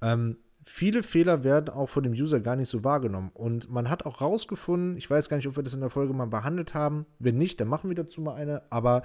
Ähm, 0.00 0.38
viele 0.64 1.02
Fehler 1.02 1.44
werden 1.44 1.68
auch 1.70 1.88
von 1.88 2.02
dem 2.02 2.12
User 2.12 2.40
gar 2.40 2.56
nicht 2.56 2.68
so 2.68 2.84
wahrgenommen. 2.84 3.30
Und 3.34 3.70
man 3.70 3.90
hat 3.90 4.06
auch 4.06 4.20
rausgefunden, 4.20 4.96
ich 4.96 5.08
weiß 5.08 5.28
gar 5.28 5.36
nicht, 5.36 5.46
ob 5.46 5.56
wir 5.56 5.62
das 5.62 5.74
in 5.74 5.80
der 5.80 5.90
Folge 5.90 6.12
mal 6.12 6.26
behandelt 6.26 6.74
haben. 6.74 7.06
Wenn 7.18 7.38
nicht, 7.38 7.60
dann 7.60 7.68
machen 7.68 7.90
wir 7.90 7.94
dazu 7.94 8.20
mal 8.20 8.34
eine. 8.34 8.62
Aber 8.70 9.02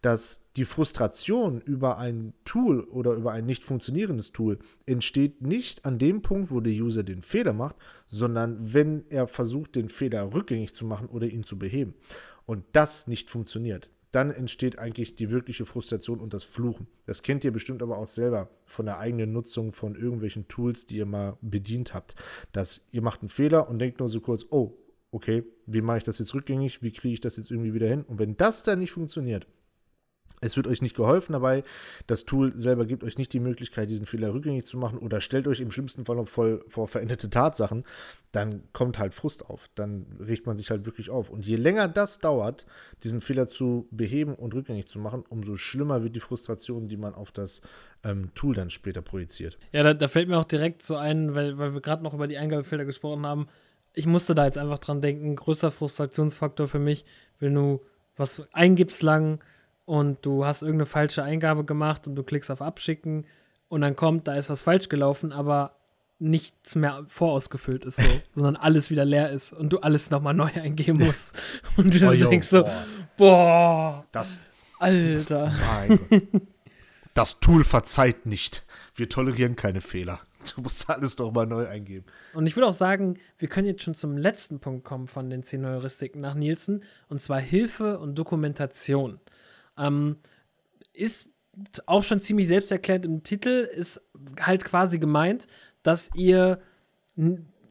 dass 0.00 0.42
die 0.56 0.64
Frustration 0.64 1.60
über 1.60 1.98
ein 1.98 2.34
Tool 2.44 2.80
oder 2.80 3.12
über 3.12 3.32
ein 3.32 3.46
nicht 3.46 3.64
funktionierendes 3.64 4.32
Tool 4.32 4.58
entsteht 4.84 5.42
nicht 5.42 5.84
an 5.84 5.98
dem 5.98 6.22
Punkt, 6.22 6.50
wo 6.50 6.60
der 6.60 6.72
User 6.72 7.04
den 7.04 7.22
Fehler 7.22 7.52
macht, 7.52 7.76
sondern 8.06 8.74
wenn 8.74 9.04
er 9.10 9.28
versucht, 9.28 9.76
den 9.76 9.88
Fehler 9.88 10.34
rückgängig 10.34 10.74
zu 10.74 10.84
machen 10.84 11.06
oder 11.06 11.26
ihn 11.28 11.44
zu 11.44 11.58
beheben. 11.58 11.94
Und 12.46 12.64
das 12.72 13.06
nicht 13.06 13.30
funktioniert. 13.30 13.88
Dann 14.12 14.30
entsteht 14.30 14.78
eigentlich 14.78 15.14
die 15.14 15.30
wirkliche 15.30 15.66
Frustration 15.66 16.20
und 16.20 16.34
das 16.34 16.44
Fluchen. 16.44 16.86
Das 17.06 17.22
kennt 17.22 17.44
ihr 17.44 17.50
bestimmt 17.50 17.82
aber 17.82 17.96
auch 17.96 18.06
selber 18.06 18.50
von 18.66 18.86
der 18.86 18.98
eigenen 18.98 19.32
Nutzung 19.32 19.72
von 19.72 19.96
irgendwelchen 19.96 20.48
Tools, 20.48 20.86
die 20.86 20.98
ihr 20.98 21.06
mal 21.06 21.38
bedient 21.40 21.94
habt. 21.94 22.14
Dass 22.52 22.86
ihr 22.92 23.02
macht 23.02 23.22
einen 23.22 23.30
Fehler 23.30 23.68
und 23.68 23.78
denkt 23.78 24.00
nur 24.00 24.10
so 24.10 24.20
kurz, 24.20 24.44
oh, 24.50 24.78
okay, 25.10 25.44
wie 25.66 25.80
mache 25.80 25.98
ich 25.98 26.04
das 26.04 26.18
jetzt 26.18 26.34
rückgängig? 26.34 26.82
Wie 26.82 26.92
kriege 26.92 27.14
ich 27.14 27.20
das 27.20 27.38
jetzt 27.38 27.50
irgendwie 27.50 27.74
wieder 27.74 27.88
hin? 27.88 28.02
Und 28.02 28.18
wenn 28.18 28.36
das 28.36 28.62
dann 28.62 28.80
nicht 28.80 28.92
funktioniert, 28.92 29.46
es 30.42 30.56
wird 30.56 30.66
euch 30.66 30.82
nicht 30.82 30.96
geholfen 30.96 31.32
dabei. 31.32 31.64
Das 32.06 32.24
Tool 32.24 32.56
selber 32.56 32.84
gibt 32.84 33.04
euch 33.04 33.16
nicht 33.16 33.32
die 33.32 33.40
Möglichkeit, 33.40 33.88
diesen 33.88 34.06
Fehler 34.06 34.34
rückgängig 34.34 34.66
zu 34.66 34.76
machen 34.76 34.98
oder 34.98 35.20
stellt 35.20 35.46
euch 35.46 35.60
im 35.60 35.70
schlimmsten 35.70 36.04
Fall 36.04 36.16
noch 36.16 36.28
voll 36.28 36.64
vor 36.68 36.88
veränderte 36.88 37.30
Tatsachen. 37.30 37.84
Dann 38.32 38.62
kommt 38.72 38.98
halt 38.98 39.14
Frust 39.14 39.46
auf. 39.48 39.70
Dann 39.74 40.06
regt 40.20 40.46
man 40.46 40.56
sich 40.56 40.70
halt 40.70 40.84
wirklich 40.84 41.10
auf. 41.10 41.30
Und 41.30 41.46
je 41.46 41.56
länger 41.56 41.88
das 41.88 42.18
dauert, 42.18 42.66
diesen 43.04 43.20
Fehler 43.20 43.46
zu 43.46 43.86
beheben 43.90 44.34
und 44.34 44.52
rückgängig 44.54 44.88
zu 44.88 44.98
machen, 44.98 45.24
umso 45.28 45.56
schlimmer 45.56 46.02
wird 46.02 46.16
die 46.16 46.20
Frustration, 46.20 46.88
die 46.88 46.96
man 46.96 47.14
auf 47.14 47.30
das 47.30 47.62
ähm, 48.02 48.34
Tool 48.34 48.54
dann 48.54 48.70
später 48.70 49.00
projiziert. 49.00 49.58
Ja, 49.70 49.84
da, 49.84 49.94
da, 49.94 50.08
fällt 50.08 50.28
mir 50.28 50.38
auch 50.38 50.44
direkt 50.44 50.82
so 50.82 50.96
ein, 50.96 51.34
weil, 51.34 51.56
weil 51.58 51.72
wir 51.72 51.80
gerade 51.80 52.02
noch 52.02 52.14
über 52.14 52.26
die 52.26 52.36
Eingabefehler 52.36 52.84
gesprochen 52.84 53.24
haben. 53.26 53.46
Ich 53.94 54.06
musste 54.06 54.34
da 54.34 54.44
jetzt 54.44 54.58
einfach 54.58 54.78
dran 54.78 55.02
denken. 55.02 55.36
Größter 55.36 55.70
Frustrationsfaktor 55.70 56.66
für 56.66 56.80
mich, 56.80 57.04
wenn 57.38 57.54
du 57.54 57.80
was 58.16 58.42
eingibst 58.52 59.02
lang 59.02 59.40
und 59.84 60.24
du 60.24 60.44
hast 60.44 60.62
irgendeine 60.62 60.86
falsche 60.86 61.22
Eingabe 61.22 61.64
gemacht 61.64 62.06
und 62.06 62.14
du 62.14 62.22
klickst 62.22 62.50
auf 62.50 62.62
Abschicken 62.62 63.26
und 63.68 63.80
dann 63.80 63.96
kommt, 63.96 64.28
da 64.28 64.34
ist 64.36 64.50
was 64.50 64.62
falsch 64.62 64.88
gelaufen, 64.88 65.32
aber 65.32 65.76
nichts 66.18 66.76
mehr 66.76 67.04
vorausgefüllt 67.08 67.84
ist, 67.84 67.96
so, 67.96 68.08
sondern 68.32 68.56
alles 68.56 68.90
wieder 68.90 69.04
leer 69.04 69.30
ist 69.30 69.52
und 69.52 69.72
du 69.72 69.78
alles 69.78 70.10
nochmal 70.10 70.34
neu 70.34 70.50
eingeben 70.54 71.04
musst. 71.04 71.36
Und 71.76 72.00
du 72.00 72.08
oh, 72.08 72.30
denkst 72.30 72.48
so, 72.48 72.62
boah, 72.62 72.84
boah 73.16 74.06
das, 74.12 74.40
Alter. 74.78 75.52
Das 77.14 77.40
Tool 77.40 77.62
verzeiht 77.62 78.24
nicht. 78.24 78.64
Wir 78.94 79.06
tolerieren 79.06 79.54
keine 79.54 79.82
Fehler. 79.82 80.20
Du 80.54 80.62
musst 80.62 80.88
alles 80.88 81.18
nochmal 81.18 81.46
neu 81.46 81.68
eingeben. 81.68 82.06
Und 82.32 82.46
ich 82.46 82.56
würde 82.56 82.68
auch 82.68 82.72
sagen, 82.72 83.18
wir 83.38 83.48
können 83.48 83.66
jetzt 83.66 83.82
schon 83.82 83.94
zum 83.94 84.16
letzten 84.16 84.60
Punkt 84.60 84.84
kommen 84.84 85.08
von 85.08 85.28
den 85.28 85.42
zehn 85.42 85.64
Heuristiken 85.66 86.20
nach 86.20 86.34
Nielsen, 86.34 86.82
und 87.08 87.20
zwar 87.20 87.38
Hilfe 87.38 87.98
und 87.98 88.14
Dokumentation. 88.14 89.20
Ähm, 89.78 90.16
ist 90.92 91.28
auch 91.86 92.02
schon 92.02 92.20
ziemlich 92.20 92.48
selbsterklärend 92.48 93.04
im 93.04 93.22
Titel, 93.22 93.68
ist 93.74 94.00
halt 94.40 94.64
quasi 94.64 94.98
gemeint, 94.98 95.46
dass 95.82 96.10
ihr 96.14 96.60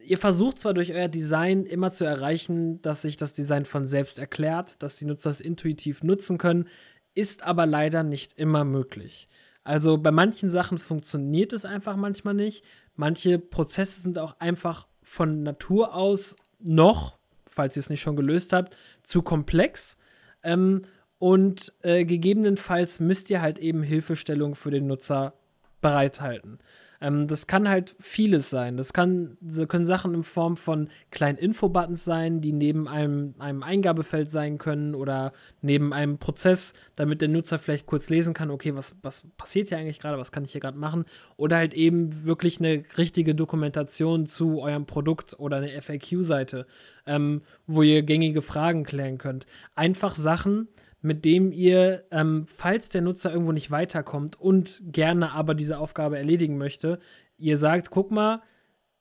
ihr 0.05 0.17
versucht 0.17 0.59
zwar 0.59 0.73
durch 0.73 0.93
euer 0.93 1.07
Design 1.07 1.65
immer 1.65 1.91
zu 1.91 2.05
erreichen, 2.05 2.81
dass 2.81 3.01
sich 3.01 3.17
das 3.17 3.33
Design 3.33 3.65
von 3.65 3.87
selbst 3.87 4.19
erklärt, 4.19 4.83
dass 4.83 4.97
die 4.97 5.05
Nutzer 5.05 5.29
es 5.29 5.41
intuitiv 5.41 6.03
nutzen 6.03 6.37
können, 6.37 6.67
ist 7.13 7.43
aber 7.43 7.65
leider 7.65 8.03
nicht 8.03 8.37
immer 8.37 8.63
möglich. 8.63 9.27
Also 9.63 9.97
bei 9.97 10.11
manchen 10.11 10.49
Sachen 10.49 10.77
funktioniert 10.77 11.53
es 11.53 11.65
einfach 11.65 11.95
manchmal 11.95 12.33
nicht. 12.33 12.63
Manche 12.95 13.39
Prozesse 13.39 14.01
sind 14.01 14.17
auch 14.17 14.39
einfach 14.39 14.87
von 15.01 15.43
Natur 15.43 15.93
aus 15.93 16.35
noch, 16.59 17.17
falls 17.45 17.75
ihr 17.75 17.81
es 17.81 17.89
nicht 17.89 18.01
schon 18.01 18.15
gelöst 18.15 18.53
habt, 18.53 18.75
zu 19.03 19.21
komplex. 19.21 19.97
Ähm, 20.43 20.83
und 21.21 21.71
äh, 21.83 22.03
gegebenenfalls 22.03 22.99
müsst 22.99 23.29
ihr 23.29 23.43
halt 23.43 23.59
eben 23.59 23.83
Hilfestellung 23.83 24.55
für 24.55 24.71
den 24.71 24.87
Nutzer 24.87 25.35
bereithalten. 25.79 26.57
Ähm, 26.99 27.27
das 27.27 27.45
kann 27.45 27.69
halt 27.69 27.95
vieles 27.99 28.49
sein. 28.49 28.75
Das 28.75 28.91
kann, 28.91 29.37
so 29.45 29.67
können 29.67 29.85
Sachen 29.85 30.15
in 30.15 30.23
Form 30.23 30.57
von 30.57 30.89
kleinen 31.11 31.37
Infobuttons 31.37 32.03
sein, 32.03 32.41
die 32.41 32.53
neben 32.53 32.87
einem, 32.87 33.35
einem 33.37 33.61
Eingabefeld 33.61 34.31
sein 34.31 34.57
können 34.57 34.95
oder 34.95 35.31
neben 35.61 35.93
einem 35.93 36.17
Prozess, 36.17 36.73
damit 36.95 37.21
der 37.21 37.29
Nutzer 37.29 37.59
vielleicht 37.59 37.85
kurz 37.85 38.09
lesen 38.09 38.33
kann, 38.33 38.49
okay, 38.49 38.73
was, 38.73 38.95
was 39.03 39.21
passiert 39.37 39.69
hier 39.69 39.77
eigentlich 39.77 39.99
gerade, 39.99 40.17
was 40.17 40.31
kann 40.31 40.43
ich 40.43 40.53
hier 40.53 40.61
gerade 40.61 40.79
machen? 40.79 41.05
Oder 41.37 41.57
halt 41.57 41.75
eben 41.75 42.25
wirklich 42.25 42.57
eine 42.57 42.83
richtige 42.97 43.35
Dokumentation 43.35 44.25
zu 44.25 44.59
eurem 44.59 44.87
Produkt 44.87 45.39
oder 45.39 45.57
eine 45.57 45.79
FAQ-Seite, 45.79 46.65
ähm, 47.05 47.43
wo 47.67 47.83
ihr 47.83 48.01
gängige 48.01 48.41
Fragen 48.41 48.85
klären 48.85 49.19
könnt. 49.19 49.45
Einfach 49.75 50.15
Sachen, 50.15 50.67
mit 51.01 51.25
dem 51.25 51.51
ihr, 51.51 52.05
ähm, 52.11 52.45
falls 52.47 52.89
der 52.89 53.01
Nutzer 53.01 53.31
irgendwo 53.31 53.51
nicht 53.51 53.71
weiterkommt 53.71 54.39
und 54.39 54.81
gerne 54.83 55.31
aber 55.31 55.55
diese 55.55 55.79
Aufgabe 55.79 56.17
erledigen 56.17 56.57
möchte, 56.57 56.99
ihr 57.37 57.57
sagt, 57.57 57.89
guck 57.89 58.11
mal, 58.11 58.41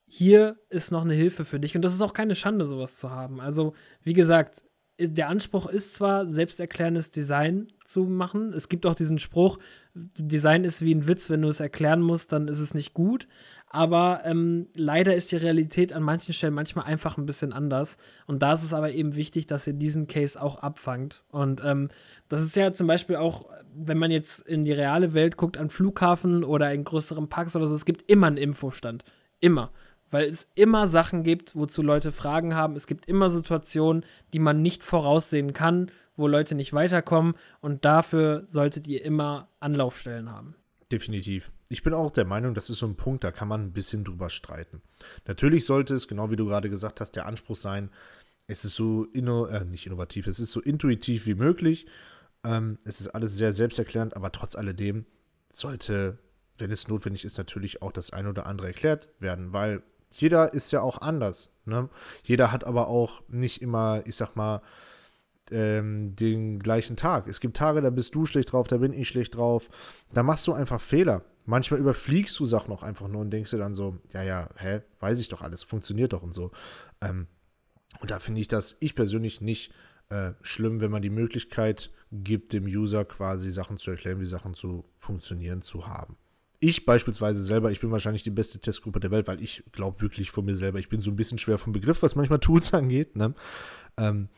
hier 0.05 0.57
ist 0.69 0.91
noch 0.91 1.05
eine 1.05 1.13
Hilfe 1.13 1.45
für 1.45 1.59
dich. 1.59 1.75
Und 1.75 1.83
das 1.83 1.93
ist 1.93 2.01
auch 2.01 2.13
keine 2.13 2.35
Schande, 2.35 2.65
sowas 2.65 2.97
zu 2.97 3.11
haben. 3.11 3.39
Also, 3.39 3.73
wie 4.03 4.13
gesagt, 4.13 4.61
der 4.99 5.29
Anspruch 5.29 5.67
ist 5.67 5.93
zwar, 5.93 6.27
selbsterklärendes 6.27 7.11
Design 7.11 7.71
zu 7.85 8.03
machen. 8.03 8.53
Es 8.53 8.67
gibt 8.67 8.85
auch 8.85 8.95
diesen 8.95 9.19
Spruch, 9.19 9.57
Design 9.93 10.63
ist 10.63 10.81
wie 10.81 10.93
ein 10.93 11.07
Witz, 11.07 11.29
wenn 11.29 11.41
du 11.41 11.49
es 11.49 11.59
erklären 11.59 12.01
musst, 12.01 12.31
dann 12.33 12.47
ist 12.47 12.59
es 12.59 12.73
nicht 12.73 12.93
gut. 12.93 13.27
Aber 13.73 14.21
ähm, 14.25 14.67
leider 14.75 15.15
ist 15.15 15.31
die 15.31 15.37
Realität 15.37 15.93
an 15.93 16.03
manchen 16.03 16.33
Stellen 16.33 16.53
manchmal 16.53 16.85
einfach 16.85 17.17
ein 17.17 17.25
bisschen 17.25 17.53
anders. 17.53 17.97
Und 18.27 18.41
da 18.41 18.51
ist 18.51 18.63
es 18.63 18.73
aber 18.73 18.91
eben 18.91 19.15
wichtig, 19.15 19.47
dass 19.47 19.65
ihr 19.65 19.71
diesen 19.71 20.07
Case 20.07 20.41
auch 20.41 20.57
abfangt. 20.57 21.23
Und 21.29 21.61
ähm, 21.63 21.89
das 22.27 22.41
ist 22.41 22.57
ja 22.57 22.73
zum 22.73 22.87
Beispiel 22.87 23.15
auch, 23.15 23.45
wenn 23.73 23.97
man 23.97 24.11
jetzt 24.11 24.45
in 24.45 24.65
die 24.65 24.73
reale 24.73 25.13
Welt 25.13 25.37
guckt, 25.37 25.57
an 25.57 25.69
Flughafen 25.69 26.43
oder 26.43 26.73
in 26.73 26.83
größeren 26.83 27.29
Parks 27.29 27.55
oder 27.55 27.65
so, 27.65 27.73
es 27.73 27.85
gibt 27.85 28.09
immer 28.09 28.27
einen 28.27 28.35
Infostand. 28.35 29.05
Immer. 29.39 29.71
Weil 30.09 30.27
es 30.27 30.49
immer 30.55 30.87
Sachen 30.87 31.23
gibt, 31.23 31.55
wozu 31.55 31.81
Leute 31.81 32.11
Fragen 32.11 32.55
haben. 32.55 32.75
Es 32.75 32.87
gibt 32.87 33.05
immer 33.05 33.29
Situationen, 33.29 34.03
die 34.33 34.39
man 34.39 34.61
nicht 34.61 34.83
voraussehen 34.83 35.53
kann, 35.53 35.91
wo 36.17 36.27
Leute 36.27 36.55
nicht 36.55 36.73
weiterkommen. 36.73 37.35
Und 37.61 37.85
dafür 37.85 38.43
solltet 38.49 38.85
ihr 38.89 39.05
immer 39.05 39.47
Anlaufstellen 39.61 40.29
haben. 40.29 40.55
Definitiv. 40.91 41.49
Ich 41.71 41.83
bin 41.83 41.93
auch 41.93 42.11
der 42.11 42.25
Meinung, 42.25 42.53
das 42.53 42.69
ist 42.69 42.79
so 42.79 42.85
ein 42.85 42.95
Punkt, 42.95 43.23
da 43.23 43.31
kann 43.31 43.47
man 43.47 43.63
ein 43.63 43.73
bisschen 43.73 44.03
drüber 44.03 44.29
streiten. 44.29 44.81
Natürlich 45.25 45.65
sollte 45.65 45.93
es, 45.93 46.07
genau 46.07 46.29
wie 46.29 46.35
du 46.35 46.45
gerade 46.45 46.69
gesagt 46.69 46.99
hast, 46.99 47.13
der 47.13 47.25
Anspruch 47.25 47.55
sein, 47.55 47.89
es 48.47 48.65
ist 48.65 48.75
so 48.75 49.05
inno, 49.05 49.45
äh, 49.45 49.63
nicht 49.63 49.85
innovativ, 49.85 50.27
es 50.27 50.39
ist 50.39 50.51
so 50.51 50.59
intuitiv 50.59 51.25
wie 51.25 51.35
möglich. 51.35 51.85
Ähm, 52.43 52.77
es 52.83 52.99
ist 52.99 53.09
alles 53.09 53.35
sehr 53.35 53.53
selbsterklärend, 53.53 54.15
aber 54.15 54.31
trotz 54.31 54.55
alledem 54.55 55.05
sollte 55.49 56.17
wenn 56.61 56.71
es 56.71 56.87
notwendig 56.87 57.25
ist, 57.25 57.37
natürlich 57.37 57.81
auch 57.81 57.91
das 57.91 58.11
eine 58.11 58.29
oder 58.29 58.45
andere 58.45 58.67
erklärt 58.67 59.09
werden, 59.19 59.51
weil 59.51 59.81
jeder 60.11 60.53
ist 60.53 60.71
ja 60.71 60.81
auch 60.81 61.01
anders. 61.01 61.51
Ne? 61.65 61.89
Jeder 62.23 62.51
hat 62.51 62.63
aber 62.65 62.87
auch 62.87 63.23
nicht 63.27 63.61
immer, 63.61 64.03
ich 64.05 64.15
sag 64.15 64.35
mal, 64.35 64.61
ähm, 65.49 66.15
den 66.15 66.59
gleichen 66.59 66.95
Tag. 66.95 67.27
Es 67.27 67.39
gibt 67.39 67.57
Tage, 67.57 67.81
da 67.81 67.89
bist 67.89 68.13
du 68.15 68.25
schlecht 68.25 68.51
drauf, 68.51 68.67
da 68.67 68.77
bin 68.77 68.93
ich 68.93 69.07
schlecht 69.07 69.35
drauf. 69.35 69.69
Da 70.13 70.23
machst 70.23 70.47
du 70.47 70.53
einfach 70.53 70.79
Fehler. 70.79 71.23
Manchmal 71.45 71.79
überfliegst 71.79 72.39
du 72.39 72.45
Sachen 72.45 72.71
auch 72.71 72.83
einfach 72.83 73.07
nur 73.07 73.21
und 73.21 73.31
denkst 73.31 73.51
dir 73.51 73.57
dann 73.57 73.73
so, 73.73 73.97
ja, 74.13 74.21
ja, 74.23 74.49
hä, 74.57 74.81
weiß 74.99 75.19
ich 75.19 75.27
doch 75.27 75.41
alles, 75.41 75.63
funktioniert 75.63 76.13
doch 76.13 76.21
und 76.21 76.33
so. 76.33 76.51
Ähm, 77.01 77.27
und 77.99 78.11
da 78.11 78.19
finde 78.19 78.41
ich 78.41 78.47
das, 78.47 78.77
ich 78.79 78.95
persönlich 78.95 79.41
nicht 79.41 79.73
äh, 80.09 80.33
schlimm, 80.41 80.81
wenn 80.81 80.91
man 80.91 81.01
die 81.01 81.09
Möglichkeit 81.09 81.91
gibt, 82.11 82.53
dem 82.53 82.65
User 82.65 83.05
quasi 83.05 83.51
Sachen 83.51 83.77
zu 83.77 83.91
erklären, 83.91 84.19
wie 84.19 84.25
Sachen 84.25 84.53
zu 84.53 84.85
funktionieren 84.95 85.61
zu 85.61 85.87
haben. 85.87 86.17
Ich 86.59 86.85
beispielsweise 86.85 87.43
selber, 87.43 87.71
ich 87.71 87.79
bin 87.79 87.91
wahrscheinlich 87.91 88.21
die 88.21 88.29
beste 88.29 88.59
Testgruppe 88.59 88.99
der 88.99 89.09
Welt, 89.09 89.27
weil 89.27 89.41
ich 89.41 89.63
glaube 89.71 89.99
wirklich 90.01 90.29
von 90.29 90.45
mir 90.45 90.55
selber, 90.55 90.77
ich 90.79 90.89
bin 90.89 91.01
so 91.01 91.09
ein 91.09 91.15
bisschen 91.15 91.39
schwer 91.39 91.57
vom 91.57 91.73
Begriff, 91.73 92.03
was 92.03 92.15
manchmal 92.15 92.39
Tools 92.39 92.73
angeht. 92.75 93.15
Ne? 93.15 93.33
Ähm, 93.97 94.29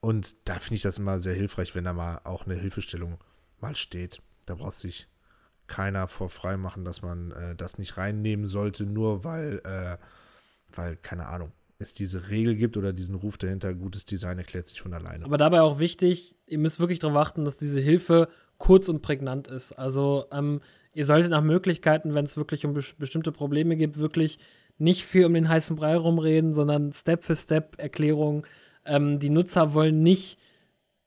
und 0.00 0.34
da 0.44 0.54
finde 0.54 0.76
ich 0.76 0.82
das 0.82 0.98
immer 0.98 1.20
sehr 1.20 1.34
hilfreich, 1.34 1.74
wenn 1.74 1.84
da 1.84 1.92
mal 1.92 2.20
auch 2.24 2.46
eine 2.46 2.54
Hilfestellung 2.54 3.18
mal 3.60 3.76
steht. 3.76 4.22
Da 4.46 4.54
braucht 4.54 4.76
sich 4.76 5.06
keiner 5.66 6.08
vor 6.08 6.30
frei 6.30 6.56
machen, 6.56 6.84
dass 6.84 7.02
man 7.02 7.30
äh, 7.32 7.54
das 7.54 7.78
nicht 7.78 7.96
reinnehmen 7.96 8.46
sollte, 8.46 8.84
nur 8.84 9.24
weil, 9.24 9.60
äh, 9.64 9.96
weil, 10.74 10.96
keine 10.96 11.28
Ahnung, 11.28 11.52
es 11.78 11.94
diese 11.94 12.30
Regel 12.30 12.56
gibt 12.56 12.76
oder 12.76 12.92
diesen 12.92 13.14
Ruf 13.14 13.38
dahinter, 13.38 13.74
gutes 13.74 14.04
Design 14.04 14.38
erklärt 14.38 14.66
sich 14.66 14.80
von 14.80 14.92
alleine. 14.92 15.24
Aber 15.24 15.38
dabei 15.38 15.60
auch 15.60 15.78
wichtig, 15.78 16.36
ihr 16.46 16.58
müsst 16.58 16.80
wirklich 16.80 16.98
darauf 16.98 17.16
achten, 17.16 17.44
dass 17.44 17.56
diese 17.56 17.80
Hilfe 17.80 18.28
kurz 18.58 18.88
und 18.88 19.00
prägnant 19.00 19.48
ist. 19.48 19.72
Also 19.72 20.26
ähm, 20.32 20.60
ihr 20.92 21.06
solltet 21.06 21.30
nach 21.30 21.42
Möglichkeiten, 21.42 22.14
wenn 22.14 22.24
es 22.24 22.36
wirklich 22.36 22.66
um 22.66 22.74
be 22.74 22.82
bestimmte 22.98 23.32
Probleme 23.32 23.76
geht, 23.76 23.96
wirklich 23.96 24.38
nicht 24.76 25.04
viel 25.04 25.24
um 25.24 25.34
den 25.34 25.48
heißen 25.48 25.76
Brei 25.76 25.96
rumreden, 25.96 26.52
sondern 26.54 26.92
Step 26.92 27.24
für 27.24 27.36
Step 27.36 27.78
Erklärungen. 27.78 28.44
Ähm, 28.84 29.18
die 29.18 29.30
Nutzer 29.30 29.74
wollen 29.74 30.02
nicht 30.02 30.38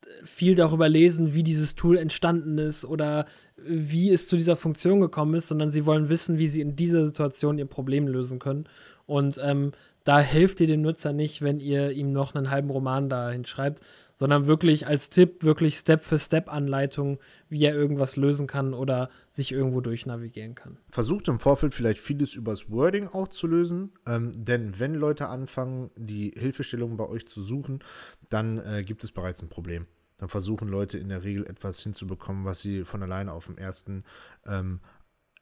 äh, 0.01 0.07
viel 0.25 0.55
darüber 0.55 0.89
lesen, 0.89 1.33
wie 1.33 1.43
dieses 1.43 1.75
Tool 1.75 1.97
entstanden 1.97 2.57
ist 2.57 2.85
oder 2.85 3.25
wie 3.55 4.11
es 4.11 4.27
zu 4.27 4.35
dieser 4.35 4.55
Funktion 4.55 4.99
gekommen 4.99 5.35
ist, 5.35 5.47
sondern 5.47 5.71
sie 5.71 5.85
wollen 5.85 6.09
wissen, 6.09 6.37
wie 6.37 6.47
sie 6.47 6.61
in 6.61 6.75
dieser 6.75 7.05
Situation 7.05 7.57
ihr 7.57 7.65
Problem 7.65 8.07
lösen 8.07 8.39
können. 8.39 8.65
Und 9.05 9.39
ähm, 9.41 9.71
da 10.03 10.19
helft 10.19 10.59
ihr 10.59 10.67
dem 10.67 10.81
Nutzer 10.81 11.13
nicht, 11.13 11.41
wenn 11.41 11.59
ihr 11.59 11.91
ihm 11.91 12.11
noch 12.11 12.35
einen 12.35 12.49
halben 12.49 12.69
Roman 12.69 13.09
dahin 13.09 13.45
schreibt, 13.45 13.81
sondern 14.15 14.47
wirklich 14.47 14.87
als 14.87 15.09
Tipp, 15.09 15.43
wirklich 15.43 15.77
Step-für-Step-Anleitung, 15.77 17.19
wie 17.49 17.63
er 17.63 17.75
irgendwas 17.75 18.15
lösen 18.15 18.47
kann 18.47 18.73
oder 18.73 19.09
sich 19.31 19.51
irgendwo 19.51 19.81
durchnavigieren 19.81 20.55
kann. 20.55 20.77
Versucht 20.89 21.27
im 21.27 21.39
Vorfeld 21.39 21.73
vielleicht 21.73 21.99
vieles 21.99 22.35
übers 22.35 22.69
Wording 22.69 23.07
auch 23.07 23.27
zu 23.27 23.47
lösen, 23.47 23.91
ähm, 24.05 24.45
denn 24.45 24.79
wenn 24.79 24.95
Leute 24.95 25.27
anfangen, 25.27 25.91
die 25.95 26.33
Hilfestellungen 26.37 26.97
bei 26.97 27.07
euch 27.07 27.27
zu 27.27 27.41
suchen, 27.41 27.83
dann 28.29 28.59
äh, 28.59 28.83
gibt 28.83 29.03
es 29.03 29.11
bereits 29.11 29.41
ein 29.41 29.49
Problem. 29.49 29.87
Dann 30.17 30.29
versuchen 30.29 30.67
Leute 30.67 30.97
in 30.97 31.09
der 31.09 31.23
Regel 31.23 31.45
etwas 31.47 31.81
hinzubekommen, 31.81 32.45
was 32.45 32.61
sie 32.61 32.85
von 32.85 33.03
alleine 33.03 33.33
auf 33.33 33.47
dem 33.47 33.57
ersten, 33.57 34.03
ähm, 34.45 34.79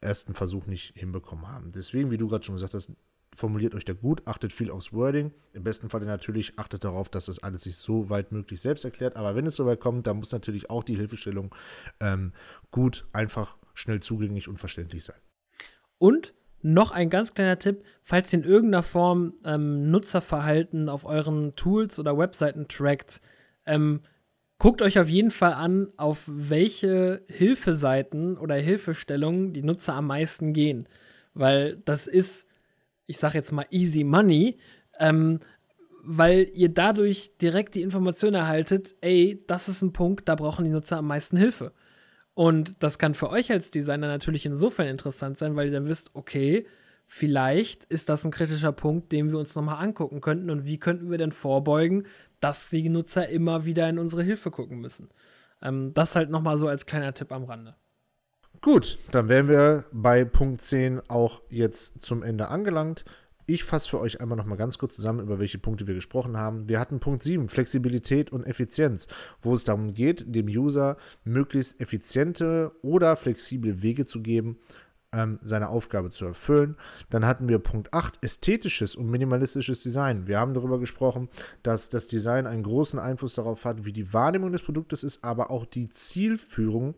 ersten 0.00 0.34
Versuch 0.34 0.66
nicht 0.66 0.94
hinbekommen 0.96 1.46
haben. 1.46 1.70
Deswegen, 1.72 2.10
wie 2.10 2.16
du 2.16 2.26
gerade 2.26 2.44
schon 2.44 2.56
gesagt 2.56 2.74
hast, 2.74 2.90
formuliert 3.34 3.74
euch 3.74 3.84
da 3.84 3.92
gut, 3.92 4.26
achtet 4.26 4.52
viel 4.52 4.70
aufs 4.70 4.92
Wording. 4.92 5.32
Im 5.54 5.64
besten 5.64 5.88
Fall 5.88 6.00
natürlich 6.02 6.58
achtet 6.58 6.84
darauf, 6.84 7.08
dass 7.08 7.26
das 7.26 7.42
alles 7.42 7.62
sich 7.62 7.76
so 7.76 8.10
weit 8.10 8.32
möglich 8.32 8.60
selbst 8.60 8.84
erklärt. 8.84 9.16
Aber 9.16 9.34
wenn 9.34 9.46
es 9.46 9.56
soweit 9.56 9.80
kommt, 9.80 10.06
dann 10.06 10.18
muss 10.18 10.32
natürlich 10.32 10.70
auch 10.70 10.84
die 10.84 10.96
Hilfestellung 10.96 11.54
ähm, 12.00 12.32
gut, 12.70 13.06
einfach, 13.12 13.56
schnell 13.74 14.00
zugänglich 14.00 14.48
und 14.48 14.58
verständlich 14.58 15.04
sein. 15.04 15.16
Und 15.98 16.34
noch 16.60 16.90
ein 16.92 17.10
ganz 17.10 17.34
kleiner 17.34 17.58
Tipp, 17.58 17.82
falls 18.02 18.32
ihr 18.32 18.40
in 18.40 18.44
irgendeiner 18.44 18.82
Form 18.82 19.34
ähm, 19.44 19.90
Nutzerverhalten 19.90 20.88
auf 20.88 21.04
euren 21.04 21.56
Tools 21.56 21.98
oder 21.98 22.16
Webseiten 22.16 22.68
trackt, 22.68 23.20
ähm, 23.66 24.00
guckt 24.58 24.80
euch 24.80 24.98
auf 25.00 25.08
jeden 25.08 25.32
Fall 25.32 25.54
an, 25.54 25.88
auf 25.96 26.22
welche 26.26 27.22
Hilfeseiten 27.28 28.38
oder 28.38 28.54
Hilfestellungen 28.54 29.52
die 29.52 29.62
Nutzer 29.62 29.94
am 29.94 30.06
meisten 30.06 30.52
gehen. 30.52 30.88
Weil 31.34 31.78
das 31.84 32.06
ist 32.06 32.46
ich 33.06 33.18
sage 33.18 33.38
jetzt 33.38 33.52
mal 33.52 33.66
Easy 33.70 34.04
Money, 34.04 34.58
ähm, 34.98 35.40
weil 36.04 36.46
ihr 36.54 36.68
dadurch 36.68 37.36
direkt 37.40 37.74
die 37.74 37.82
Information 37.82 38.34
erhaltet, 38.34 38.94
ey, 39.00 39.42
das 39.46 39.68
ist 39.68 39.82
ein 39.82 39.92
Punkt, 39.92 40.28
da 40.28 40.34
brauchen 40.34 40.64
die 40.64 40.70
Nutzer 40.70 40.98
am 40.98 41.06
meisten 41.06 41.36
Hilfe. 41.36 41.72
Und 42.34 42.82
das 42.82 42.98
kann 42.98 43.14
für 43.14 43.30
euch 43.30 43.50
als 43.50 43.70
Designer 43.70 44.08
natürlich 44.08 44.46
insofern 44.46 44.86
interessant 44.86 45.38
sein, 45.38 45.54
weil 45.54 45.66
ihr 45.66 45.72
dann 45.72 45.88
wisst, 45.88 46.10
okay, 46.14 46.66
vielleicht 47.06 47.84
ist 47.84 48.08
das 48.08 48.24
ein 48.24 48.30
kritischer 48.30 48.72
Punkt, 48.72 49.12
den 49.12 49.30
wir 49.30 49.38
uns 49.38 49.54
nochmal 49.54 49.84
angucken 49.84 50.20
könnten 50.20 50.50
und 50.50 50.64
wie 50.64 50.78
könnten 50.78 51.10
wir 51.10 51.18
denn 51.18 51.32
vorbeugen, 51.32 52.06
dass 52.40 52.70
die 52.70 52.88
Nutzer 52.88 53.28
immer 53.28 53.64
wieder 53.64 53.88
in 53.88 53.98
unsere 53.98 54.22
Hilfe 54.22 54.50
gucken 54.50 54.80
müssen. 54.80 55.10
Ähm, 55.60 55.92
das 55.94 56.16
halt 56.16 56.30
nochmal 56.30 56.56
so 56.56 56.66
als 56.68 56.86
kleiner 56.86 57.14
Tipp 57.14 57.30
am 57.30 57.44
Rande. 57.44 57.76
Gut, 58.64 58.96
dann 59.10 59.28
wären 59.28 59.48
wir 59.48 59.86
bei 59.90 60.24
Punkt 60.24 60.62
10 60.62 61.10
auch 61.10 61.42
jetzt 61.50 62.00
zum 62.00 62.22
Ende 62.22 62.46
angelangt. 62.46 63.04
Ich 63.44 63.64
fasse 63.64 63.88
für 63.88 63.98
euch 63.98 64.20
einmal 64.20 64.38
noch 64.38 64.46
mal 64.46 64.54
ganz 64.54 64.78
kurz 64.78 64.94
zusammen, 64.94 65.18
über 65.18 65.40
welche 65.40 65.58
Punkte 65.58 65.88
wir 65.88 65.96
gesprochen 65.96 66.36
haben. 66.36 66.68
Wir 66.68 66.78
hatten 66.78 67.00
Punkt 67.00 67.24
7, 67.24 67.48
Flexibilität 67.48 68.30
und 68.30 68.46
Effizienz, 68.46 69.08
wo 69.42 69.52
es 69.52 69.64
darum 69.64 69.94
geht, 69.94 70.32
dem 70.32 70.46
User 70.46 70.96
möglichst 71.24 71.80
effiziente 71.80 72.70
oder 72.82 73.16
flexible 73.16 73.82
Wege 73.82 74.04
zu 74.04 74.22
geben, 74.22 74.58
ähm, 75.12 75.40
seine 75.42 75.68
Aufgabe 75.68 76.12
zu 76.12 76.24
erfüllen. 76.26 76.76
Dann 77.10 77.26
hatten 77.26 77.48
wir 77.48 77.58
Punkt 77.58 77.92
8, 77.92 78.22
ästhetisches 78.22 78.94
und 78.94 79.10
minimalistisches 79.10 79.82
Design. 79.82 80.28
Wir 80.28 80.38
haben 80.38 80.54
darüber 80.54 80.78
gesprochen, 80.78 81.28
dass 81.64 81.88
das 81.88 82.06
Design 82.06 82.46
einen 82.46 82.62
großen 82.62 83.00
Einfluss 83.00 83.34
darauf 83.34 83.64
hat, 83.64 83.84
wie 83.84 83.92
die 83.92 84.12
Wahrnehmung 84.12 84.52
des 84.52 84.62
Produktes 84.62 85.02
ist, 85.02 85.24
aber 85.24 85.50
auch 85.50 85.66
die 85.66 85.88
Zielführung 85.88 86.94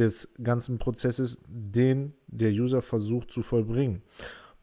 des 0.00 0.34
ganzen 0.42 0.78
Prozesses, 0.78 1.38
den 1.46 2.14
der 2.26 2.50
User 2.50 2.82
versucht 2.82 3.30
zu 3.30 3.42
vollbringen. 3.42 4.02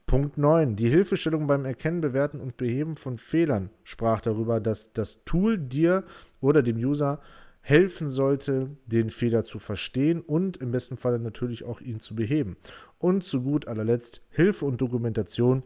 Punkt 0.07 0.37
9. 0.37 0.75
Die 0.75 0.89
Hilfestellung 0.89 1.47
beim 1.47 1.65
Erkennen, 1.65 2.01
Bewerten 2.01 2.39
und 2.39 2.57
Beheben 2.57 2.95
von 2.95 3.17
Fehlern 3.17 3.69
sprach 3.83 4.21
darüber, 4.21 4.59
dass 4.59 4.93
das 4.93 5.23
Tool 5.25 5.57
dir 5.57 6.05
oder 6.41 6.63
dem 6.63 6.77
User 6.77 7.21
helfen 7.61 8.09
sollte, 8.09 8.69
den 8.85 9.09
Fehler 9.09 9.43
zu 9.43 9.59
verstehen 9.59 10.21
und 10.21 10.57
im 10.57 10.71
besten 10.71 10.95
Falle 10.95 11.19
natürlich 11.19 11.65
auch 11.65 11.81
ihn 11.81 11.99
zu 11.99 12.15
beheben. 12.15 12.55
Und 12.97 13.25
zu 13.25 13.43
gut 13.43 13.67
allerletzt 13.67 14.21
Hilfe 14.29 14.65
und 14.65 14.79
Dokumentation. 14.79 15.63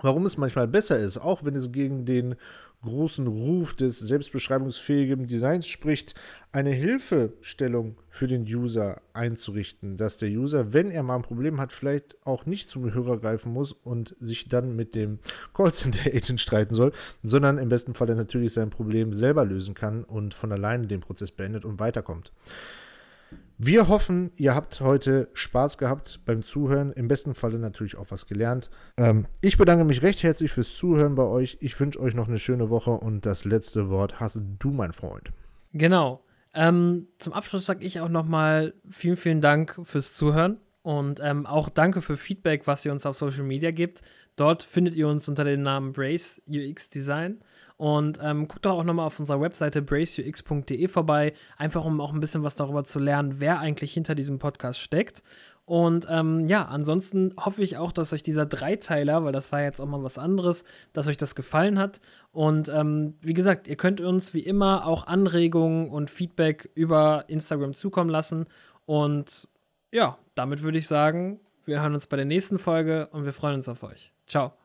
Warum 0.00 0.26
es 0.26 0.36
manchmal 0.36 0.68
besser 0.68 0.98
ist, 0.98 1.18
auch 1.18 1.44
wenn 1.44 1.54
es 1.54 1.72
gegen 1.72 2.04
den 2.04 2.36
großen 2.82 3.26
Ruf 3.26 3.74
des 3.74 3.98
selbstbeschreibungsfähigen 3.98 5.26
Designs 5.26 5.66
spricht, 5.68 6.14
eine 6.50 6.70
Hilfestellung 6.70 7.96
für 8.10 8.26
den 8.26 8.42
User 8.42 9.00
einzurichten, 9.14 9.96
dass 9.96 10.18
der 10.18 10.28
User, 10.28 10.72
wenn 10.72 10.90
er 10.90 11.02
mal 11.02 11.16
ein 11.16 11.22
Problem 11.22 11.60
hat, 11.60 11.72
vielleicht 11.72 12.16
auch 12.26 12.44
nicht 12.44 12.68
zum 12.68 12.92
Hörer 12.92 13.18
greifen 13.18 13.52
muss 13.52 13.72
und 13.72 14.14
sich 14.20 14.48
dann 14.48 14.76
mit 14.76 14.94
dem 14.94 15.18
Callcenter-Agent 15.54 16.40
streiten 16.40 16.74
soll, 16.74 16.92
sondern 17.22 17.58
im 17.58 17.68
besten 17.68 17.94
Fall 17.94 18.14
natürlich 18.14 18.52
sein 18.52 18.70
Problem 18.70 19.14
selber 19.14 19.44
lösen 19.44 19.74
kann 19.74 20.04
und 20.04 20.34
von 20.34 20.52
alleine 20.52 20.86
den 20.86 21.00
Prozess 21.00 21.30
beendet 21.30 21.64
und 21.64 21.80
weiterkommt. 21.80 22.32
Wir 23.64 23.86
hoffen, 23.86 24.32
ihr 24.36 24.56
habt 24.56 24.80
heute 24.80 25.28
Spaß 25.34 25.78
gehabt 25.78 26.20
beim 26.24 26.42
Zuhören. 26.42 26.90
Im 26.92 27.06
besten 27.06 27.34
Falle 27.34 27.60
natürlich 27.60 27.96
auch 27.96 28.10
was 28.10 28.26
gelernt. 28.26 28.70
Ähm, 28.96 29.26
ich 29.40 29.56
bedanke 29.56 29.84
mich 29.84 30.02
recht 30.02 30.24
herzlich 30.24 30.50
fürs 30.50 30.74
Zuhören 30.74 31.14
bei 31.14 31.22
euch. 31.22 31.58
Ich 31.60 31.78
wünsche 31.78 32.00
euch 32.00 32.14
noch 32.14 32.26
eine 32.26 32.38
schöne 32.38 32.70
Woche 32.70 32.90
und 32.90 33.24
das 33.24 33.44
letzte 33.44 33.88
Wort 33.88 34.18
hast 34.18 34.42
du, 34.58 34.70
mein 34.70 34.92
Freund. 34.92 35.30
Genau. 35.72 36.24
Ähm, 36.54 37.06
zum 37.18 37.32
Abschluss 37.32 37.66
sage 37.66 37.84
ich 37.84 38.00
auch 38.00 38.08
nochmal 38.08 38.74
vielen, 38.88 39.16
vielen 39.16 39.40
Dank 39.40 39.78
fürs 39.84 40.14
Zuhören 40.14 40.58
und 40.82 41.20
ähm, 41.22 41.46
auch 41.46 41.68
danke 41.68 42.02
für 42.02 42.16
Feedback, 42.16 42.66
was 42.66 42.84
ihr 42.84 42.90
uns 42.90 43.06
auf 43.06 43.16
Social 43.16 43.44
Media 43.44 43.70
gibt. 43.70 44.02
Dort 44.36 44.62
findet 44.64 44.94
ihr 44.96 45.06
uns 45.06 45.28
unter 45.28 45.44
dem 45.44 45.62
Namen 45.62 45.92
Brace 45.92 46.42
UX 46.48 46.90
Design. 46.90 47.38
Und 47.82 48.20
ähm, 48.22 48.46
guckt 48.46 48.64
doch 48.64 48.78
auch 48.78 48.84
nochmal 48.84 49.06
auf 49.06 49.18
unserer 49.18 49.40
Webseite 49.40 49.82
braceux.de 49.82 50.86
vorbei, 50.86 51.32
einfach 51.56 51.84
um 51.84 52.00
auch 52.00 52.12
ein 52.12 52.20
bisschen 52.20 52.44
was 52.44 52.54
darüber 52.54 52.84
zu 52.84 53.00
lernen, 53.00 53.40
wer 53.40 53.58
eigentlich 53.58 53.92
hinter 53.92 54.14
diesem 54.14 54.38
Podcast 54.38 54.78
steckt. 54.78 55.24
Und 55.64 56.06
ähm, 56.08 56.46
ja, 56.46 56.64
ansonsten 56.66 57.34
hoffe 57.36 57.60
ich 57.60 57.78
auch, 57.78 57.90
dass 57.90 58.12
euch 58.12 58.22
dieser 58.22 58.46
Dreiteiler, 58.46 59.24
weil 59.24 59.32
das 59.32 59.50
war 59.50 59.62
jetzt 59.62 59.80
auch 59.80 59.86
mal 59.86 60.04
was 60.04 60.16
anderes, 60.16 60.62
dass 60.92 61.08
euch 61.08 61.16
das 61.16 61.34
gefallen 61.34 61.76
hat. 61.76 62.00
Und 62.30 62.68
ähm, 62.68 63.14
wie 63.20 63.34
gesagt, 63.34 63.66
ihr 63.66 63.76
könnt 63.76 64.00
uns 64.00 64.32
wie 64.32 64.44
immer 64.44 64.86
auch 64.86 65.08
Anregungen 65.08 65.90
und 65.90 66.08
Feedback 66.08 66.70
über 66.76 67.24
Instagram 67.26 67.74
zukommen 67.74 68.10
lassen. 68.10 68.44
Und 68.86 69.48
ja, 69.90 70.18
damit 70.36 70.62
würde 70.62 70.78
ich 70.78 70.86
sagen, 70.86 71.40
wir 71.64 71.82
hören 71.82 71.94
uns 71.94 72.06
bei 72.06 72.16
der 72.16 72.26
nächsten 72.26 72.60
Folge 72.60 73.08
und 73.08 73.24
wir 73.24 73.32
freuen 73.32 73.56
uns 73.56 73.68
auf 73.68 73.82
euch. 73.82 74.12
Ciao. 74.28 74.61